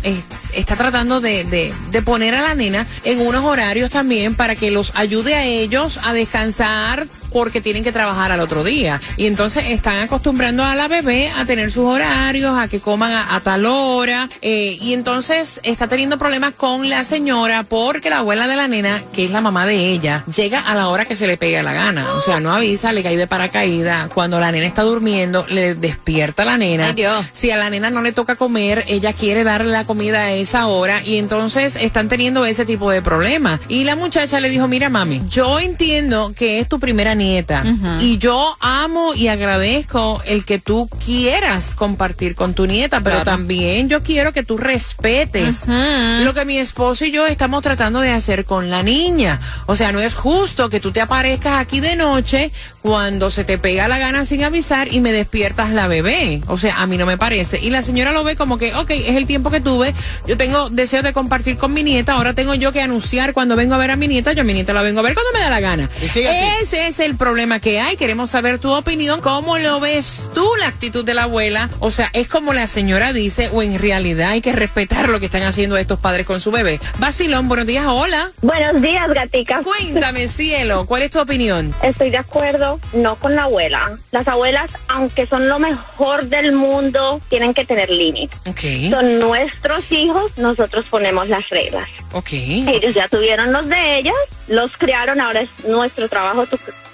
está 0.55 0.77
tratando 0.77 1.21
de- 1.21 1.73
de 1.91 2.03
poner 2.03 2.35
a 2.37 2.43
la 2.43 2.55
nena 2.55 2.87
en 3.05 3.21
unos 3.21 3.45
horarios 3.45 3.91
también 3.91 4.35
para 4.37 4.55
que 4.55 4.71
los 4.71 4.93
ayude 4.95 5.35
a 5.35 5.45
ellos 5.47 5.99
a 6.05 6.13
descansar 6.13 7.07
porque 7.33 7.61
tienen 7.61 7.85
que 7.85 7.93
trabajar 7.93 8.33
al 8.33 8.41
otro 8.41 8.65
día. 8.65 9.01
Y 9.17 9.27
entonces 9.27 9.71
están 9.71 9.99
acostumbrando 9.99 10.65
a 10.65 10.75
la 10.75 10.89
bebé 10.89 11.31
a 11.37 11.45
tener 11.45 11.71
sus 11.71 11.85
horarios, 11.85 12.59
a 12.59 12.69
que 12.69 12.81
coman 12.81 13.13
a, 13.13 13.35
a 13.35 13.41
tal 13.41 13.67
hora. 13.67 14.29
eh, 14.41 14.79
y 14.81 14.93
entonces 14.95 15.61
está 15.63 15.89
teniendo 15.89 16.19
problemas 16.19 16.53
con 16.57 16.89
la 16.89 17.05
señora 17.05 17.63
porque 17.65 18.11
la 18.11 18.19
abuela 18.19 18.47
de 18.47 18.57
la 18.57 18.69
nena, 18.69 19.03
que 19.13 19.25
es 19.25 19.31
la 19.31 19.41
mamá 19.41 19.67
de 19.67 19.89
ella, 19.91 20.25
llega 20.35 20.61
a 20.61 20.75
la 20.75 20.89
hora 20.89 21.05
que 21.05 21.17
se 21.17 21.27
le 21.27 21.37
pega 21.37 21.63
la 21.63 21.73
gana. 21.73 22.13
O 22.15 22.21
sea, 22.21 22.41
no 22.41 22.53
avisa, 22.53 22.93
le 22.93 23.03
cae 23.03 23.17
de 23.17 23.27
paracaídas. 23.27 24.09
Cuando 24.13 24.39
la 24.41 24.53
nena 24.53 24.67
está 24.67 24.83
durmiendo, 24.83 25.45
le 25.49 25.75
despierta 25.75 26.43
a 26.43 26.47
la 26.47 26.59
nena. 26.59 26.89
Ay, 26.89 26.95
Dios. 26.95 27.25
Si 27.33 27.51
a 27.51 27.57
la 27.57 27.71
nena 27.71 27.91
no 27.91 28.03
le 28.03 28.13
toca 28.13 28.37
comer, 28.37 28.85
ella 28.89 29.13
quiere 29.13 29.45
darle 29.45 29.73
la 29.73 29.85
comida 29.85 30.21
a 30.23 30.33
esa 30.33 30.67
hora 30.67 31.03
y 31.05 31.19
entonces 31.19 31.77
están 31.77 32.09
teniendo 32.09 32.45
ese 32.45 32.65
tipo 32.65 32.91
de 32.91 33.03
problemas. 33.03 33.61
Y 33.69 33.85
la 33.85 33.97
muchacha 33.97 34.41
le 34.41 34.51
dijo, 34.51 34.69
mira 34.69 34.89
mami, 34.89 35.23
yo 35.29 35.59
entiendo 35.61 36.33
que 36.37 36.61
es 36.61 36.69
tu 36.69 36.79
primera 36.79 37.15
niña 37.15 37.22
nieta. 37.23 37.65
Y 38.01 38.19
yo 38.19 38.57
amo 38.61 39.15
y 39.15 39.29
agradezco 39.29 40.21
el 40.27 40.45
que 40.45 40.59
tú 40.59 40.89
quieras 41.05 41.75
compartir 41.75 42.35
con 42.35 42.55
tu 42.55 42.67
nieta, 42.67 43.01
pero 43.01 43.23
también 43.23 43.89
yo 43.89 44.03
quiero 44.03 44.33
que 44.33 44.43
tú 44.43 44.59
respetes 44.59 45.61
lo 45.67 46.35
que 46.35 46.45
mi 46.45 46.59
esposo 46.59 47.05
y 47.05 47.13
yo 47.13 47.27
estamos 47.27 47.63
tratando 47.63 48.01
de 48.01 48.11
hacer 48.11 48.45
con 48.45 48.71
la 48.71 48.83
niña. 48.83 49.41
O 49.67 49.77
sea, 49.77 49.93
no 49.93 50.01
es 50.01 50.15
justo 50.15 50.69
que 50.69 50.81
tú 50.81 50.91
te 50.91 51.01
aparezcas 51.01 51.61
aquí 51.61 51.81
de 51.81 51.97
noche 51.97 52.51
cuando 52.81 53.31
se 53.31 53.45
te 53.45 53.59
pega 53.59 53.87
la 53.87 53.99
gana 53.99 54.25
sin 54.25 54.43
avisar 54.43 54.93
y 54.93 55.01
me 55.01 55.13
despiertas 55.13 55.71
la 55.71 55.87
bebé. 55.87 56.43
O 56.49 56.59
sea, 56.59 56.83
a 56.83 56.87
mí 56.87 56.97
no 56.97 57.07
me 57.07 57.17
parece. 57.17 57.59
Y 57.61 57.71
la 57.71 57.83
señora 57.83 58.13
lo 58.13 58.25
ve 58.25 58.37
como 58.37 58.59
que, 58.59 58.75
ok, 58.75 58.91
es 58.91 59.17
el 59.17 59.27
tiempo 59.27 59.51
que 59.51 59.61
tuve, 59.61 59.95
yo 60.27 60.37
tengo 60.37 60.69
deseo 60.71 61.03
de 61.03 61.13
compartir 61.13 61.57
con 61.57 61.73
mi 61.73 61.83
nieta, 61.83 62.15
ahora 62.15 62.35
tengo 62.35 62.55
yo 62.55 62.73
que 62.73 62.81
anunciar 62.81 63.33
cuando 63.33 63.57
vengo 63.57 63.75
a 63.75 63.79
ver 63.79 63.93
a 63.93 63.97
mi 63.97 64.09
nieta, 64.09 64.33
yo 64.33 64.43
a 64.43 64.45
mi 64.45 64.53
nieta 64.53 64.73
la 64.73 64.83
vengo 64.83 65.01
a 65.01 65.03
ver 65.03 65.15
cuando 65.15 65.33
me 65.33 65.41
da 65.41 65.51
la 65.51 65.61
gana. 65.61 65.89
Ese 66.01 66.89
es 66.89 66.99
el 66.99 67.12
problema 67.17 67.61
que 67.61 67.81
hay. 67.81 67.97
Queremos 67.97 68.31
saber 68.31 68.59
tu 68.59 68.73
opinión. 68.73 69.21
¿Cómo 69.21 69.59
lo 69.59 69.81
ves 69.81 70.23
tú 70.35 70.47
la 70.59 70.69
actitud 70.69 71.05
de 71.05 71.15
la 71.15 71.25
abuela? 71.25 71.69
O 71.81 71.91
sea, 71.91 72.11
¿es 72.13 72.29
como 72.29 72.53
la 72.53 72.67
señora 72.67 73.13
dice 73.13 73.49
o 73.53 73.63
en 73.63 73.79
realidad 73.79 74.31
hay 74.31 74.41
que 74.41 74.53
respetar 74.53 75.09
lo 75.09 75.21
que 75.21 75.27
están 75.27 75.43
haciendo 75.43 75.77
estos 75.77 75.99
padres 76.01 76.27
con 76.27 76.41
su 76.41 76.51
bebé? 76.51 76.81
Basilón, 76.99 77.49
buenos 77.49 77.67
días, 77.67 77.85
hola. 77.89 78.31
Buenos 78.43 78.81
días, 78.83 79.09
gatica. 79.13 79.63
Cuéntame, 79.63 80.29
cielo, 80.29 80.87
¿cuál 80.87 81.03
es 81.03 81.11
tu 81.11 81.21
opinión? 81.21 81.75
Estoy 81.83 82.11
de 82.11 82.19
acuerdo, 82.19 82.79
no 82.93 83.17
con 83.17 83.35
la 83.35 83.45
abuela. 83.45 83.93
Las 84.11 84.27
abuelas, 84.29 84.71
aunque 84.89 85.27
son 85.27 85.49
lo 85.49 85.59
mejor 85.59 86.25
del 86.27 86.53
mundo, 86.53 87.21
tienen 87.29 87.55
que 87.55 87.65
tener 87.65 87.91
límites. 87.91 88.39
Ok, 88.49 88.91
Son 88.91 89.19
nuestros 89.19 89.91
hijos, 89.91 90.33
nosotros 90.37 90.87
ponemos 90.91 91.29
las 91.29 91.49
reglas. 91.49 91.89
ok. 92.13 92.29
Ellos 92.33 92.95
ya 92.95 93.09
tuvieron 93.09 93.53
los 93.53 93.69
de 93.69 93.99
ellas, 93.99 94.15
los 94.49 94.77
crearon, 94.77 95.21
ahora 95.21 95.41
es 95.41 95.51
nuestro 95.65 96.09
trabajo 96.09 96.47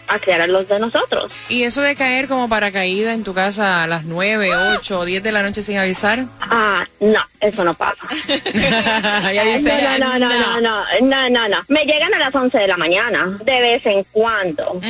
a 0.09 0.19
crear 0.19 0.41
a 0.41 0.47
los 0.47 0.69
de 0.69 0.79
nosotros. 0.79 1.31
¿Y 1.49 1.63
eso 1.63 1.83
de 1.83 1.95
caer 1.95 2.29
como 2.29 2.49
paracaída 2.49 3.13
en 3.13 3.25
tu 3.25 3.35
casa 3.35 3.83
a 3.83 3.87
las 3.87 4.05
9, 4.05 4.57
8 4.77 5.01
o 5.01 5.05
10 5.05 5.23
de 5.23 5.33
la 5.33 5.43
noche 5.43 5.63
sin 5.63 5.77
avisar? 5.77 6.25
Ah, 6.41 6.87
no, 7.01 7.21
eso 7.41 7.65
no 7.65 7.75
pasa. 7.75 8.03
no, 9.99 9.99
no, 9.99 10.19
no, 10.19 10.61
no, 10.61 10.85
no, 11.01 11.31
no, 11.31 11.49
no. 11.49 11.65
Me 11.69 11.85
llegan 11.85 12.15
a 12.15 12.19
las 12.19 12.35
11 12.35 12.59
de 12.59 12.69
la 12.69 12.77
mañana, 12.77 13.39
de 13.45 13.61
vez 13.61 13.87
en 13.87 14.05
cuando. 14.11 14.81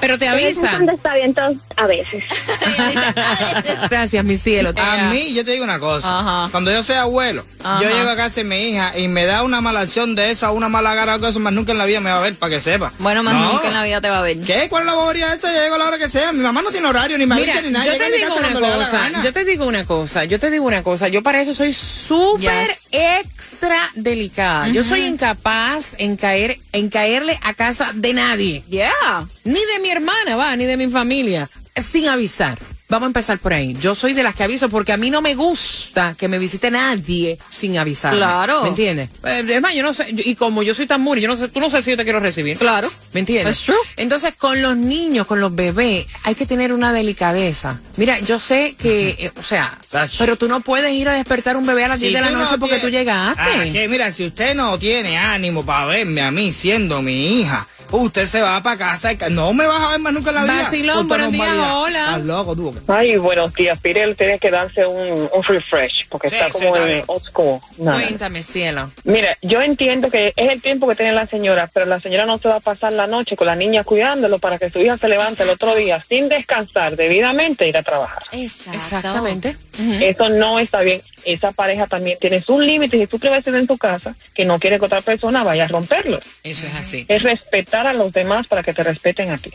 Pero 0.00 0.16
te 0.16 0.28
avisan. 0.28 0.88
está 0.88 1.14
bien, 1.14 1.26
entonces 1.26 1.60
a 1.78 1.86
veces. 1.86 2.24
Gracias, 3.90 4.24
mi 4.24 4.36
cielo. 4.36 4.72
A 4.76 4.96
mí, 5.10 5.32
yo 5.34 5.44
te 5.44 5.52
digo 5.52 5.64
una 5.64 5.78
cosa. 5.78 6.18
Ajá. 6.20 6.48
Cuando 6.50 6.70
yo 6.72 6.82
sea 6.82 7.02
abuelo, 7.02 7.44
Ajá. 7.62 7.82
yo 7.82 7.88
llego 7.90 8.10
a 8.10 8.16
casa 8.16 8.36
de 8.40 8.44
mi 8.44 8.56
hija 8.68 8.98
y 8.98 9.08
me 9.08 9.24
da 9.26 9.42
una 9.42 9.60
mala 9.60 9.80
acción 9.80 10.14
de 10.14 10.30
esa, 10.30 10.50
una 10.50 10.68
mala 10.68 10.94
cara 10.94 11.12
o 11.12 11.14
algo 11.14 11.26
de 11.26 11.30
eso, 11.30 11.40
más 11.40 11.52
nunca 11.52 11.72
en 11.72 11.78
la 11.78 11.86
vida 11.86 12.00
me 12.00 12.10
va 12.10 12.18
a 12.18 12.22
ver, 12.22 12.34
para 12.34 12.50
que 12.54 12.60
sepa. 12.60 12.92
Bueno, 12.98 13.22
más 13.22 13.34
No. 13.34 13.52
nunca 13.52 13.68
en 13.68 13.74
la 13.74 13.82
vida 13.84 14.00
te 14.00 14.10
va 14.10 14.18
a 14.18 14.22
ver. 14.22 14.40
¿Qué? 14.40 14.66
¿Cuál 14.68 14.82
es 14.82 14.86
la 14.86 14.94
bobería 14.94 15.32
esa? 15.34 15.52
Yo 15.52 15.60
llego 15.60 15.74
a 15.76 15.78
la 15.78 15.86
hora 15.86 15.98
que 15.98 16.08
sea. 16.08 16.32
Mi 16.32 16.40
mamá 16.40 16.62
no 16.62 16.70
tiene 16.70 16.86
horario, 16.86 17.16
ni 17.18 17.26
me 17.26 17.34
Mira, 17.36 17.52
avisa 17.52 17.66
ni 17.66 17.72
nada. 17.72 17.86
yo 17.86 17.92
Llega 17.92 18.06
te 18.06 18.12
digo 18.12 18.28
casa 18.28 18.40
una 18.40 18.60
cosa, 18.60 19.22
yo 19.22 19.32
te 19.32 19.44
digo 19.44 19.64
una 19.66 19.84
cosa, 19.84 20.24
yo 20.24 20.38
te 20.38 20.50
digo 20.50 20.64
una 20.66 20.82
cosa, 20.82 21.08
yo 21.08 21.22
para 21.22 21.40
eso 21.40 21.54
soy 21.54 21.72
súper 21.72 22.76
extra 22.90 23.90
delicada. 23.94 24.68
Yo 24.68 24.84
soy 24.84 25.04
incapaz 25.04 25.94
en 25.98 26.16
caer, 26.16 26.58
en 26.72 26.88
caerle 26.88 27.38
a 27.42 27.54
casa 27.54 27.90
de 27.94 28.12
nadie, 28.12 28.64
Yeah. 28.68 29.26
ni 29.44 29.54
de 29.64 29.78
mi 29.80 29.90
hermana, 29.90 30.36
va, 30.36 30.54
ni 30.56 30.64
de 30.64 30.76
mi 30.76 30.88
familia, 30.88 31.48
sin 31.84 32.08
avisar. 32.08 32.58
Vamos 32.90 33.04
a 33.04 33.08
empezar 33.08 33.38
por 33.38 33.52
ahí. 33.52 33.76
Yo 33.82 33.94
soy 33.94 34.14
de 34.14 34.22
las 34.22 34.34
que 34.34 34.44
aviso 34.44 34.70
porque 34.70 34.92
a 34.92 34.96
mí 34.96 35.10
no 35.10 35.20
me 35.20 35.34
gusta 35.34 36.14
que 36.18 36.26
me 36.26 36.38
visite 36.38 36.70
nadie 36.70 37.36
sin 37.50 37.76
avisar. 37.76 38.14
Claro. 38.14 38.62
¿Me 38.62 38.70
entiendes? 38.70 39.10
Eh, 39.24 39.44
Es 39.46 39.60
más, 39.60 39.74
yo 39.74 39.82
no 39.82 39.92
sé, 39.92 40.06
yo- 40.14 40.22
y 40.24 40.34
como 40.34 40.62
yo 40.62 40.72
soy 40.72 40.86
tan 40.86 41.02
muri, 41.02 41.20
yo 41.20 41.28
no 41.28 41.36
sé, 41.36 41.48
tú 41.48 41.60
no 41.60 41.68
sabes 41.68 41.84
si 41.84 41.90
yo 41.90 41.98
te 41.98 42.04
quiero 42.04 42.18
recibir. 42.20 42.56
Claro. 42.56 42.90
¿Me 43.12 43.20
entiendes? 43.20 43.60
True. 43.60 43.76
Entonces, 43.98 44.32
con 44.36 44.62
los 44.62 44.74
niños, 44.74 45.26
con 45.26 45.38
los 45.38 45.54
bebés, 45.54 46.06
hay 46.22 46.34
que 46.34 46.46
tener 46.46 46.72
una 46.72 46.90
delicadeza. 46.94 47.78
Mira, 47.98 48.20
yo 48.20 48.38
sé 48.38 48.74
que, 48.78 49.10
eh, 49.18 49.32
o 49.38 49.42
sea, 49.42 49.76
That's- 49.92 50.16
pero 50.18 50.36
tú 50.36 50.48
no 50.48 50.60
puedes 50.60 50.90
ir 50.90 51.10
a 51.10 51.12
despertar 51.12 51.58
un 51.58 51.66
bebé 51.66 51.84
a 51.84 51.88
las 51.88 52.00
10 52.00 52.14
de 52.14 52.20
la 52.22 52.30
noche 52.30 52.52
no 52.52 52.58
porque 52.58 52.78
tú 52.78 52.88
llegaste. 52.88 53.38
Ah, 53.42 53.64
que 53.70 53.86
mira, 53.88 54.10
si 54.10 54.24
usted 54.24 54.54
no 54.54 54.78
tiene 54.78 55.18
ánimo 55.18 55.62
para 55.62 55.84
verme 55.84 56.22
a 56.22 56.30
mí 56.30 56.52
siendo 56.54 57.02
mi 57.02 57.40
hija, 57.42 57.68
usted 57.90 58.26
se 58.26 58.40
va 58.40 58.62
para 58.62 58.76
casa 58.76 59.10
no 59.30 59.52
me 59.52 59.66
vas 59.66 59.80
a 59.82 59.90
ver 59.92 60.00
más 60.00 60.12
nunca 60.12 60.30
en 60.30 60.36
la 60.36 60.42
vida. 60.44 60.54
Vacilón, 60.62 61.08
buenos 61.08 61.32
días, 61.32 61.48
hola. 61.72 62.04
Estás 62.06 62.24
loco, 62.24 62.56
tú. 62.56 62.74
Ay, 62.88 63.16
buenos 63.16 63.52
días. 63.54 63.78
Pirel 63.80 64.16
tiene 64.16 64.38
que 64.38 64.50
darse 64.50 64.86
un, 64.86 65.28
un 65.32 65.42
refresh 65.42 66.06
porque 66.08 66.28
Sí, 66.28 66.34
está 66.36 66.46
sí, 66.46 66.52
como 66.52 66.76
está 66.76 66.80
en 66.82 66.92
bien. 66.92 67.04
old 67.06 67.22
school. 67.24 67.60
No, 67.78 67.92
no. 67.92 67.92
Cuéntame, 67.92 68.42
cielo. 68.42 68.90
Mira, 69.04 69.36
yo 69.42 69.62
entiendo 69.62 70.10
que 70.10 70.32
es 70.36 70.50
el 70.50 70.60
tiempo 70.62 70.86
que 70.88 70.94
tiene 70.94 71.12
la 71.12 71.26
señora, 71.26 71.70
pero 71.72 71.86
la 71.86 72.00
señora 72.00 72.26
no 72.26 72.38
se 72.38 72.48
va 72.48 72.56
a 72.56 72.60
pasar 72.60 72.92
la 72.92 73.06
noche 73.06 73.36
con 73.36 73.46
la 73.46 73.56
niña 73.56 73.84
cuidándolo 73.84 74.38
para 74.38 74.58
que 74.58 74.70
su 74.70 74.78
hija 74.80 74.98
se 74.98 75.08
levante 75.08 75.42
el 75.42 75.50
otro 75.50 75.74
día 75.74 76.02
sin 76.08 76.28
descansar 76.28 76.96
debidamente 76.96 77.64
e 77.64 77.68
ir 77.68 77.76
a 77.76 77.82
trabajar. 77.82 78.22
Exactamente. 78.32 79.56
Eso 79.78 80.28
no 80.28 80.58
está 80.58 80.80
bien. 80.80 81.00
Esa 81.24 81.52
pareja 81.52 81.86
también 81.86 82.18
tiene 82.20 82.40
sus 82.40 82.60
límites 82.60 83.00
y 83.00 83.06
su 83.06 83.18
privacidad 83.18 83.58
en 83.58 83.66
tu 83.66 83.78
casa 83.78 84.14
que 84.34 84.44
no 84.44 84.58
quiere 84.58 84.78
que 84.78 84.86
otra 84.86 85.00
persona 85.00 85.42
vaya 85.42 85.64
a 85.64 85.68
romperlos. 85.68 86.22
Eso 86.42 86.66
es 86.66 86.74
así. 86.74 87.04
Es 87.08 87.22
respetar 87.22 87.86
a 87.86 87.92
los 87.92 88.12
demás 88.12 88.46
para 88.46 88.62
que 88.62 88.72
te 88.72 88.82
respeten 88.82 89.30
a 89.30 89.38
ti. 89.38 89.50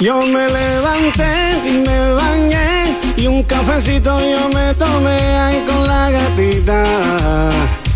Yo 0.00 0.20
me 0.22 0.48
levanté 0.48 1.54
y 1.66 1.70
me 1.80 2.12
bañé 2.12 2.96
y 3.16 3.26
un 3.26 3.42
cafecito 3.44 4.18
yo 4.18 4.48
me 4.48 4.74
tomé 4.74 5.20
ahí 5.36 5.64
con 5.66 5.86
la 5.86 6.10
gatita. 6.10 7.50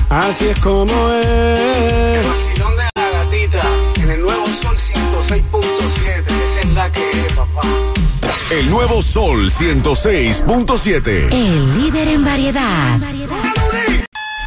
Así 0.08 0.48
es 0.48 0.60
como 0.60 1.10
es. 1.10 2.26
vacilón 2.26 2.76
de 2.76 2.84
la 2.94 3.10
gatita 3.10 3.62
en 4.02 4.10
el 4.10 4.20
nuevo 4.20 4.46
Sol 4.46 4.76
106.7. 4.76 6.24
Esa 6.44 6.60
es 6.60 6.72
la 6.72 6.90
que 6.90 7.10
es, 7.10 7.32
papá. 7.34 7.95
El 8.48 8.70
nuevo 8.70 9.02
Sol 9.02 9.50
106.7. 9.50 11.32
El 11.32 11.82
líder 11.82 12.06
en 12.06 12.24
variedad. 12.24 13.00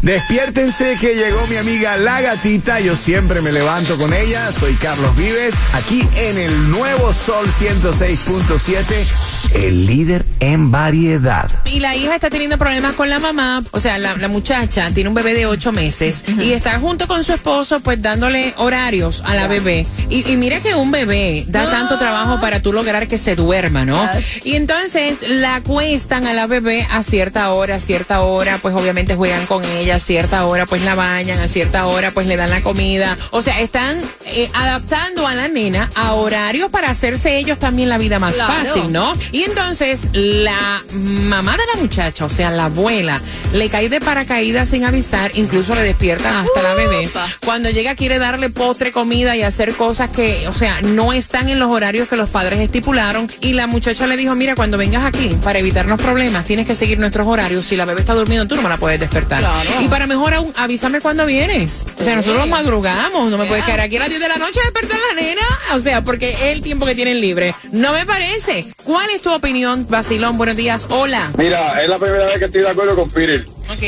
Despiértense 0.02 0.98
que 1.02 1.16
llegó 1.16 1.46
mi 1.48 1.58
amiga 1.58 1.98
La 1.98 2.22
Gatita, 2.22 2.80
yo 2.80 2.96
siempre 2.96 3.42
me 3.42 3.52
levanto 3.52 3.98
con 3.98 4.14
ella, 4.14 4.54
soy 4.54 4.76
Carlos 4.76 5.14
Vives, 5.18 5.54
aquí 5.74 6.08
en 6.16 6.38
el 6.38 6.72
nuevo 6.72 7.14
Sol 7.14 7.46
106.7, 7.46 9.06
el 9.54 9.86
líder 9.86 10.26
en 10.40 10.72
variedad. 10.72 11.50
Y 11.66 11.80
la 11.80 11.96
hija 11.96 12.16
está 12.16 12.30
teniendo 12.30 12.58
problemas 12.58 12.94
con 12.94 13.10
la 13.10 13.20
mamá, 13.20 13.64
o 13.72 13.80
sea, 13.80 13.98
la, 13.98 14.16
la 14.16 14.28
muchacha 14.28 14.90
tiene 14.94 15.10
un 15.10 15.16
bebé 15.16 15.34
de 15.34 15.46
ocho 15.46 15.72
meses 15.72 16.24
y 16.40 16.52
está 16.52 16.80
junto 16.80 17.08
con 17.08 17.24
su 17.24 17.34
esposo, 17.34 17.80
pues 17.82 18.02
dándole 18.02 18.54
horarios 18.58 19.22
a 19.26 19.34
la 19.36 19.48
bebé. 19.48 19.86
Y, 20.10 20.30
y 20.32 20.38
mira 20.38 20.60
que 20.60 20.76
un 20.76 20.92
bebé 20.92 21.46
da 21.48 21.70
tanto 21.70 21.98
trabajo 21.98 22.40
para 22.40 22.62
tú 22.62 22.74
lograr 22.74 23.08
que 23.08 23.18
se 23.18 23.36
duerma, 23.36 23.86
¿no? 23.86 24.10
Y 24.44 24.56
entonces 24.56 25.18
la 25.30 25.56
acuestan 25.56 26.26
a 26.28 26.34
la 26.34 26.48
bebé 26.48 26.88
a 26.90 27.04
cierta 27.04 27.52
hora, 27.52 27.76
a 27.76 27.80
cierta 27.80 28.22
hora, 28.22 28.58
pues 28.62 28.76
obviamente 28.76 29.16
juegan 29.16 29.46
con 29.46 29.64
ella, 29.66 29.96
a 29.96 30.00
cierta 30.00 30.46
hora 30.46 30.66
pues 30.66 30.84
la 30.84 30.96
bañan, 30.96 31.40
a 31.40 31.48
cierta 31.48 31.86
hora 31.88 32.12
pues 32.12 32.28
le 32.28 32.38
dan 32.38 32.50
la 32.50 32.62
comida. 32.62 33.18
O 33.32 33.42
sea, 33.42 33.60
están 33.60 34.00
eh, 34.26 34.50
adaptando 34.54 35.28
a 35.28 35.36
la 35.36 35.48
nena 35.48 35.90
a 35.96 36.14
horarios 36.14 36.70
para 36.70 36.90
hacerse 36.90 37.38
ellos 37.38 37.60
también 37.60 37.90
la 37.90 37.98
vida 37.98 38.20
más 38.20 38.36
Claro. 38.36 38.54
fácil, 38.74 38.92
¿no? 38.92 39.14
Y 39.32 39.39
entonces 39.44 40.00
la 40.14 40.82
mamá 40.92 41.58
de 41.58 41.64
la 41.74 41.82
muchacha, 41.82 42.26
o 42.26 42.30
sea, 42.30 42.52
la 42.52 42.66
abuela, 42.66 43.22
le 43.54 43.70
cae 43.70 43.90
de 43.90 44.00
paracaídas 44.00 44.70
sin 44.70 44.86
avisar, 44.86 45.32
incluso 45.36 45.76
le 45.76 45.82
despiertan 45.82 46.36
hasta 46.36 46.62
la 46.62 46.74
bebé. 46.74 47.10
Cuando 47.46 47.70
llega 47.70 47.96
quiere 47.96 48.20
darle 48.20 48.50
postre, 48.50 48.92
comida 48.92 49.36
y 49.36 49.44
hacer 49.44 49.74
cosas 49.74 50.10
que, 50.10 50.48
o 50.48 50.54
sea, 50.54 50.82
no 50.82 51.14
están 51.14 51.50
en 51.50 51.60
los 51.60 51.70
horarios 51.70 52.08
que 52.08 52.16
los 52.16 52.30
padres 52.30 52.60
estipularon. 52.60 53.32
Y 53.42 53.54
la 53.54 53.68
muchacha 53.68 54.08
le 54.08 54.18
dijo, 54.18 54.36
mira, 54.36 54.56
cuando 54.56 54.78
vengas 54.78 55.06
aquí, 55.06 55.36
para 55.44 55.60
evitarnos 55.60 56.02
problemas, 56.02 56.46
tienes 56.46 56.66
que 56.66 56.76
seguir 56.76 57.00
nuestros 57.00 57.28
horarios. 57.28 57.66
Si 57.66 57.76
la 57.76 57.86
bebé 57.86 58.02
está 58.02 58.14
durmiendo, 58.14 58.48
tú 58.48 58.56
no 58.56 58.62
me 58.62 58.70
la 58.70 58.78
puedes 58.78 59.00
despertar. 59.00 59.40
Claro. 59.40 59.82
Y 59.82 59.88
para 59.88 60.08
mejor 60.08 60.34
aún, 60.34 60.54
avísame 60.56 61.02
cuando 61.02 61.26
vienes. 61.26 61.86
O 62.00 62.04
sea, 62.04 62.16
nosotros 62.16 62.48
madrugamos, 62.48 63.30
no 63.30 63.38
me 63.38 63.46
puedes 63.46 63.64
quedar 63.66 63.82
aquí 63.82 63.98
a 63.98 64.02
las 64.02 64.10
10 64.10 64.22
de 64.22 64.28
la 64.28 64.38
noche 64.38 64.60
a 64.60 64.64
despertar 64.64 64.98
a 64.98 65.14
la 65.14 65.22
nena. 65.22 65.42
O 65.74 65.80
sea, 65.82 66.02
porque 66.02 66.32
es 66.32 66.42
el 66.42 66.62
tiempo 66.62 66.86
que 66.86 66.96
tienen 66.96 67.20
libre. 67.22 67.54
No 67.72 67.94
me 67.94 68.06
parece. 68.06 68.68
¿Cuál 68.84 69.10
es 69.12 69.22
tu 69.22 69.29
opinión, 69.36 69.86
Basilón? 69.90 70.38
Buenos 70.38 70.56
días. 70.56 70.88
Hola. 70.90 71.32
Mira, 71.38 71.82
es 71.82 71.90
la 71.90 71.98
primera 71.98 72.26
vez 72.26 72.40
que 72.40 72.46
estoy 72.46 72.62
de 72.62 72.70
acuerdo 72.70 72.96
con 72.96 73.10
Pirel. 73.10 73.46
Ok. 73.70 73.84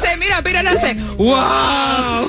Se 0.00 0.16
mira, 0.18 0.40
mira, 0.40 0.62
le 0.62 0.68
hace. 0.68 0.94
¡Wow! 1.16 2.28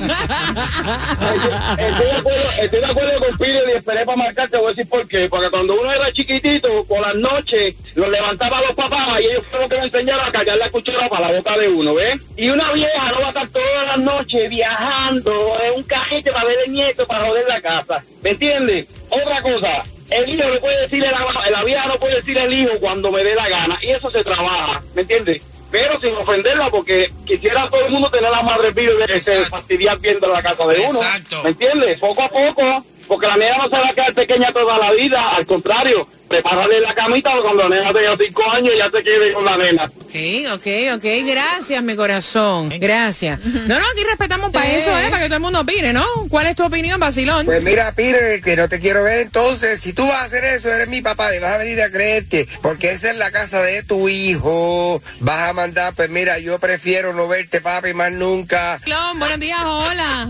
Estoy 1.78 2.06
de 2.06 2.16
acuerdo, 2.16 2.50
estoy 2.60 2.80
de 2.80 2.86
acuerdo 2.86 3.20
con 3.20 3.38
Pirel 3.38 3.62
y 3.68 3.72
esperé 3.76 4.04
para 4.04 4.16
marcarte, 4.16 4.56
voy 4.56 4.66
a 4.66 4.70
decir 4.70 4.88
por 4.88 5.06
qué. 5.06 5.28
Porque 5.28 5.48
cuando 5.50 5.80
uno 5.80 5.92
era 5.92 6.12
chiquitito, 6.12 6.84
por 6.86 7.00
las 7.00 7.14
noches, 7.14 7.76
los 7.94 8.08
levantaba 8.08 8.60
los 8.62 8.72
papás 8.72 9.20
y 9.20 9.26
ellos 9.26 9.44
fueron 9.48 9.68
los 9.68 9.70
que 9.70 9.78
me 9.78 9.84
enseñaron 9.86 10.26
a 10.26 10.32
callar 10.32 10.58
la 10.58 10.70
cuchara 10.70 11.08
para 11.08 11.30
la 11.30 11.38
boca 11.38 11.56
de 11.56 11.68
uno, 11.68 11.94
¿ves? 11.94 12.26
Y 12.36 12.48
una 12.48 12.72
vieja 12.72 13.12
no 13.12 13.20
va 13.20 13.26
a 13.26 13.28
estar 13.28 13.46
todas 13.48 13.86
las 13.86 13.98
noches 13.98 14.50
viajando 14.50 15.58
en 15.62 15.74
un 15.76 15.82
cajete 15.84 16.32
para 16.32 16.46
ver 16.46 16.56
el 16.66 16.72
nieto, 16.72 17.06
para 17.06 17.26
joder 17.26 17.44
la 17.46 17.60
casa. 17.60 18.02
¿Me 18.22 18.30
entiendes? 18.30 18.86
Otra 19.08 19.40
cosa, 19.40 19.84
el 20.10 20.28
hijo 20.28 20.48
le 20.48 20.60
puede 20.60 20.80
decirle, 20.82 21.10
la, 21.10 21.50
la 21.50 21.64
vieja 21.64 21.86
no 21.86 21.98
puede 21.98 22.16
decirle 22.16 22.42
al 22.42 22.52
hijo 22.52 22.70
cuando 22.80 23.10
me 23.10 23.24
dé 23.24 23.34
la 23.34 23.48
gana. 23.48 23.78
Y 23.82 23.90
eso 23.90 24.08
se 24.10 24.22
trabaja, 24.22 24.82
¿me 24.94 25.02
entiendes? 25.02 25.48
Pero 25.70 26.00
sin 26.00 26.14
ofenderla, 26.14 26.70
porque 26.70 27.12
quisiera 27.26 27.68
todo 27.68 27.84
el 27.86 27.92
mundo 27.92 28.08
tener 28.10 28.30
la 28.30 28.42
madre 28.42 28.70
viva 28.70 29.06
de 29.06 29.16
este, 29.16 29.44
fastidiar 29.46 29.98
viendo 29.98 30.28
la 30.28 30.42
casa 30.42 30.66
de 30.66 30.80
uno. 30.80 31.02
Exacto. 31.02 31.42
¿Me 31.42 31.50
entiendes? 31.50 31.98
Poco 31.98 32.22
a 32.22 32.28
poco. 32.28 32.84
porque 33.08 33.26
la 33.26 33.36
nena 33.36 33.58
no 33.58 33.68
se 33.68 33.76
va 33.76 33.88
a 33.88 33.92
quedar 33.92 34.14
pequeña 34.14 34.52
toda 34.52 34.78
la 34.78 34.92
vida, 34.92 35.30
al 35.30 35.46
contrario, 35.46 36.08
prepárale 36.28 36.80
la 36.80 36.94
camita 36.94 37.32
cuando 37.42 37.68
la 37.68 37.76
nena 37.76 37.92
tenga 37.92 38.16
cinco 38.16 38.50
años 38.50 38.72
ya 38.76 38.90
se 38.90 39.02
quede 39.02 39.32
con 39.32 39.44
la 39.44 39.56
nena. 39.56 39.84
Ok, 39.84 40.14
ok, 40.54 40.66
ok. 40.96 41.04
Gracias, 41.26 41.82
mi 41.82 41.96
corazón. 41.96 42.72
Gracias. 42.78 43.44
No, 43.44 43.78
no, 43.78 43.84
aquí 43.92 44.04
respetamos 44.08 44.50
para 44.50 44.70
eso, 44.70 44.96
¿eh? 44.98 45.08
Para 45.10 45.22
que 45.22 45.26
todo 45.26 45.36
el 45.36 45.42
mundo 45.42 45.60
opine, 45.60 45.92
¿no? 45.92 46.04
¿Cuál 46.28 46.46
es 46.46 46.56
tu 46.56 46.64
opinión, 46.64 46.98
Basilón? 46.98 47.46
Pues 47.46 47.62
mira, 47.62 47.92
Peter, 47.92 48.40
que 48.40 48.56
no 48.56 48.68
te 48.68 48.80
quiero 48.80 49.02
ver 49.02 49.20
entonces. 49.20 49.80
Si 49.80 49.92
tú 49.92 50.06
vas 50.06 50.22
a 50.22 50.24
hacer 50.24 50.44
eso, 50.44 50.72
eres 50.72 50.88
mi 50.88 51.02
papá 51.02 51.34
y 51.34 51.38
vas 51.38 51.54
a 51.54 51.58
venir 51.58 51.80
a 51.82 51.90
creerte, 51.90 52.48
porque 52.62 52.92
esa 52.92 53.10
es 53.10 53.16
la 53.16 53.30
casa 53.30 53.62
de 53.62 53.82
tu 53.82 54.08
hijo. 54.08 55.02
Vas 55.20 55.50
a 55.50 55.52
mandar, 55.52 55.94
pues 55.94 56.10
mira, 56.10 56.38
yo 56.38 56.58
prefiero 56.58 57.12
no 57.12 57.28
verte, 57.28 57.60
papi, 57.60 57.94
más 57.94 58.12
nunca. 58.12 58.78
Basilón, 58.78 59.18
buenos 59.18 59.40
días, 59.40 59.60
hola. 59.64 60.28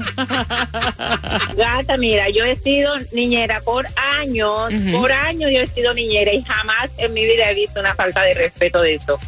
Gata, 1.57 1.97
mira, 1.97 2.29
yo 2.31 2.45
he 2.45 2.59
sido 2.59 2.93
niñera 3.13 3.61
por 3.61 3.87
años, 4.21 4.73
por 4.93 5.13
años 5.13 5.51
yo 5.53 5.61
he 5.61 5.67
sido 5.67 5.86
niñera 5.95 6.33
y 6.33 6.43
jamás 6.43 6.91
en 6.99 7.13
mi 7.13 7.25
vida 7.25 7.51
he 7.51 7.55
visto 7.55 7.81
una 7.81 7.95
falta 7.95 8.23
de 8.23 8.35
respeto 8.35 8.81
de 8.83 8.95
eso. 8.95 9.19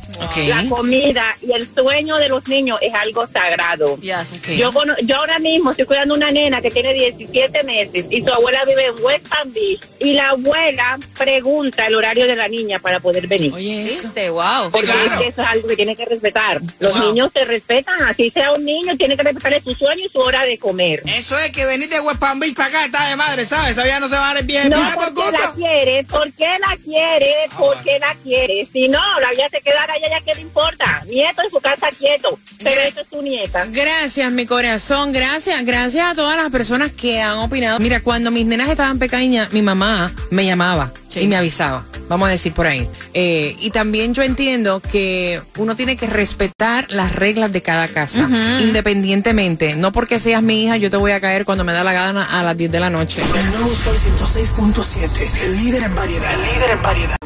La 0.46 0.64
comida 0.68 1.36
y 1.42 1.52
el 1.52 1.68
sueño 1.74 2.16
de 2.16 2.28
los 2.28 2.46
niños 2.48 2.78
es 2.80 2.92
algo 2.94 3.26
sagrado. 3.28 3.92
Ok. 3.94 4.48
Yo, 4.56 4.72
cono- 4.72 4.96
yo 5.02 5.16
ahora 5.16 5.38
mismo 5.38 5.70
estoy 5.70 5.86
cuidando 5.86 6.14
una 6.14 6.30
nena 6.30 6.60
que 6.60 6.70
tiene 6.70 6.92
17 6.92 7.62
meses 7.64 8.06
y 8.10 8.22
su 8.22 8.32
abuela 8.32 8.64
vive 8.64 8.86
en 8.86 8.94
West 9.04 9.28
Palm 9.28 9.52
Beach 9.52 9.80
y 10.00 10.12
la 10.14 10.30
abuela 10.30 10.98
pregunta 11.16 11.86
el 11.86 11.94
horario 11.94 12.26
de 12.26 12.36
la 12.36 12.48
niña 12.48 12.78
para 12.78 13.00
poder 13.00 13.26
venir. 13.26 13.52
Oye. 13.52 13.84
¿Viste? 13.84 14.30
Wow. 14.30 14.70
Porque 14.70 14.90
es 14.90 15.12
que 15.18 15.28
eso 15.28 15.40
es 15.42 15.46
algo 15.48 15.68
que 15.68 15.76
tiene 15.76 15.94
que 15.96 16.04
respetar. 16.04 16.60
Los 16.80 16.92
Wow. 16.98 17.06
niños 17.08 17.30
se 17.32 17.44
respetan, 17.44 18.02
así 18.02 18.30
sea 18.30 18.52
un 18.52 18.64
niño, 18.64 18.96
tiene 18.96 19.16
que 19.16 19.22
respetarle 19.22 19.62
su 19.62 19.74
sueño 19.74 20.04
y 20.04 20.08
su 20.08 20.18
hora 20.18 20.42
de 20.44 20.58
comer. 20.58 21.02
Eso 21.06 21.38
es 21.38 21.50
que 21.52 21.64
venir 21.66 21.88
de 21.88 22.00
West 22.00 22.18
Palm 22.18 22.40
Beach 22.40 22.54
para 22.54 22.68
acá 22.68 22.84
está 22.86 23.08
de 23.08 23.16
madre, 23.16 23.44
¿sabes? 23.44 23.76
Vida 23.76 24.00
no 24.00 24.08
se 24.08 24.14
va 24.16 24.30
a 24.30 24.34
dar 24.34 24.44
bien. 24.44 24.68
No, 24.70 24.78
porque 24.96 25.32
la 25.32 25.52
quiere, 25.54 26.04
porque 26.04 26.47
la 26.58 26.76
quiere, 26.84 27.34
Ah, 27.50 27.54
porque 27.58 27.98
la 27.98 28.14
quiere. 28.22 28.66
Si 28.72 28.88
no, 28.88 29.00
la 29.20 29.30
vida 29.30 29.48
se 29.50 29.60
quedará 29.60 29.94
allá, 29.94 30.08
ya 30.10 30.20
que 30.20 30.34
le 30.34 30.42
importa. 30.42 31.02
Nieto 31.06 31.42
en 31.42 31.50
su 31.50 31.60
casa 31.60 31.88
quieto, 31.96 32.38
pero 32.62 32.80
eso 32.80 33.00
es 33.00 33.06
tu 33.08 33.22
nieta. 33.22 33.66
Gracias, 33.70 34.32
mi 34.32 34.46
corazón. 34.46 35.12
Gracias, 35.12 35.64
gracias 35.64 36.06
a 36.06 36.14
todas 36.14 36.36
las 36.36 36.50
personas 36.50 36.92
que 36.92 37.20
han 37.20 37.38
opinado. 37.38 37.78
Mira, 37.80 38.00
cuando 38.00 38.30
mis 38.30 38.46
nenas 38.46 38.68
estaban 38.68 38.98
pequeñas, 38.98 39.52
mi 39.52 39.62
mamá 39.62 40.10
me 40.30 40.44
llamaba 40.44 40.92
y 41.14 41.26
me 41.26 41.36
avisaba. 41.36 41.84
Vamos 42.08 42.28
a 42.28 42.32
decir 42.32 42.52
por 42.52 42.66
ahí. 42.66 42.88
Eh, 43.12 43.56
y 43.58 43.70
también 43.70 44.14
yo 44.14 44.22
entiendo 44.22 44.80
que 44.80 45.42
uno 45.56 45.74
tiene 45.76 45.96
que 45.96 46.06
respetar 46.06 46.90
las 46.90 47.14
reglas 47.14 47.52
de 47.52 47.60
cada 47.62 47.88
casa, 47.88 48.28
independientemente. 48.60 49.74
No 49.76 49.92
porque 49.92 50.18
seas 50.20 50.42
mi 50.42 50.64
hija, 50.64 50.76
yo 50.76 50.90
te 50.90 50.96
voy 50.96 51.12
a 51.12 51.20
caer 51.20 51.44
cuando 51.44 51.64
me 51.64 51.72
da 51.72 51.82
la 51.84 51.92
gana 51.92 52.38
a 52.38 52.42
las 52.44 52.56
10 52.56 52.70
de 52.70 52.80
la 52.80 52.90
noche. 52.90 53.20
El 53.36 53.50
nuevo 53.50 53.68
Sol 53.74 53.96
106.7, 53.96 55.42
el 55.44 55.56
líder 55.56 55.82
en 55.84 55.94
variedad, 55.94 56.37
líder 56.38 56.70
en 56.70 56.82
variedad. 56.82 57.17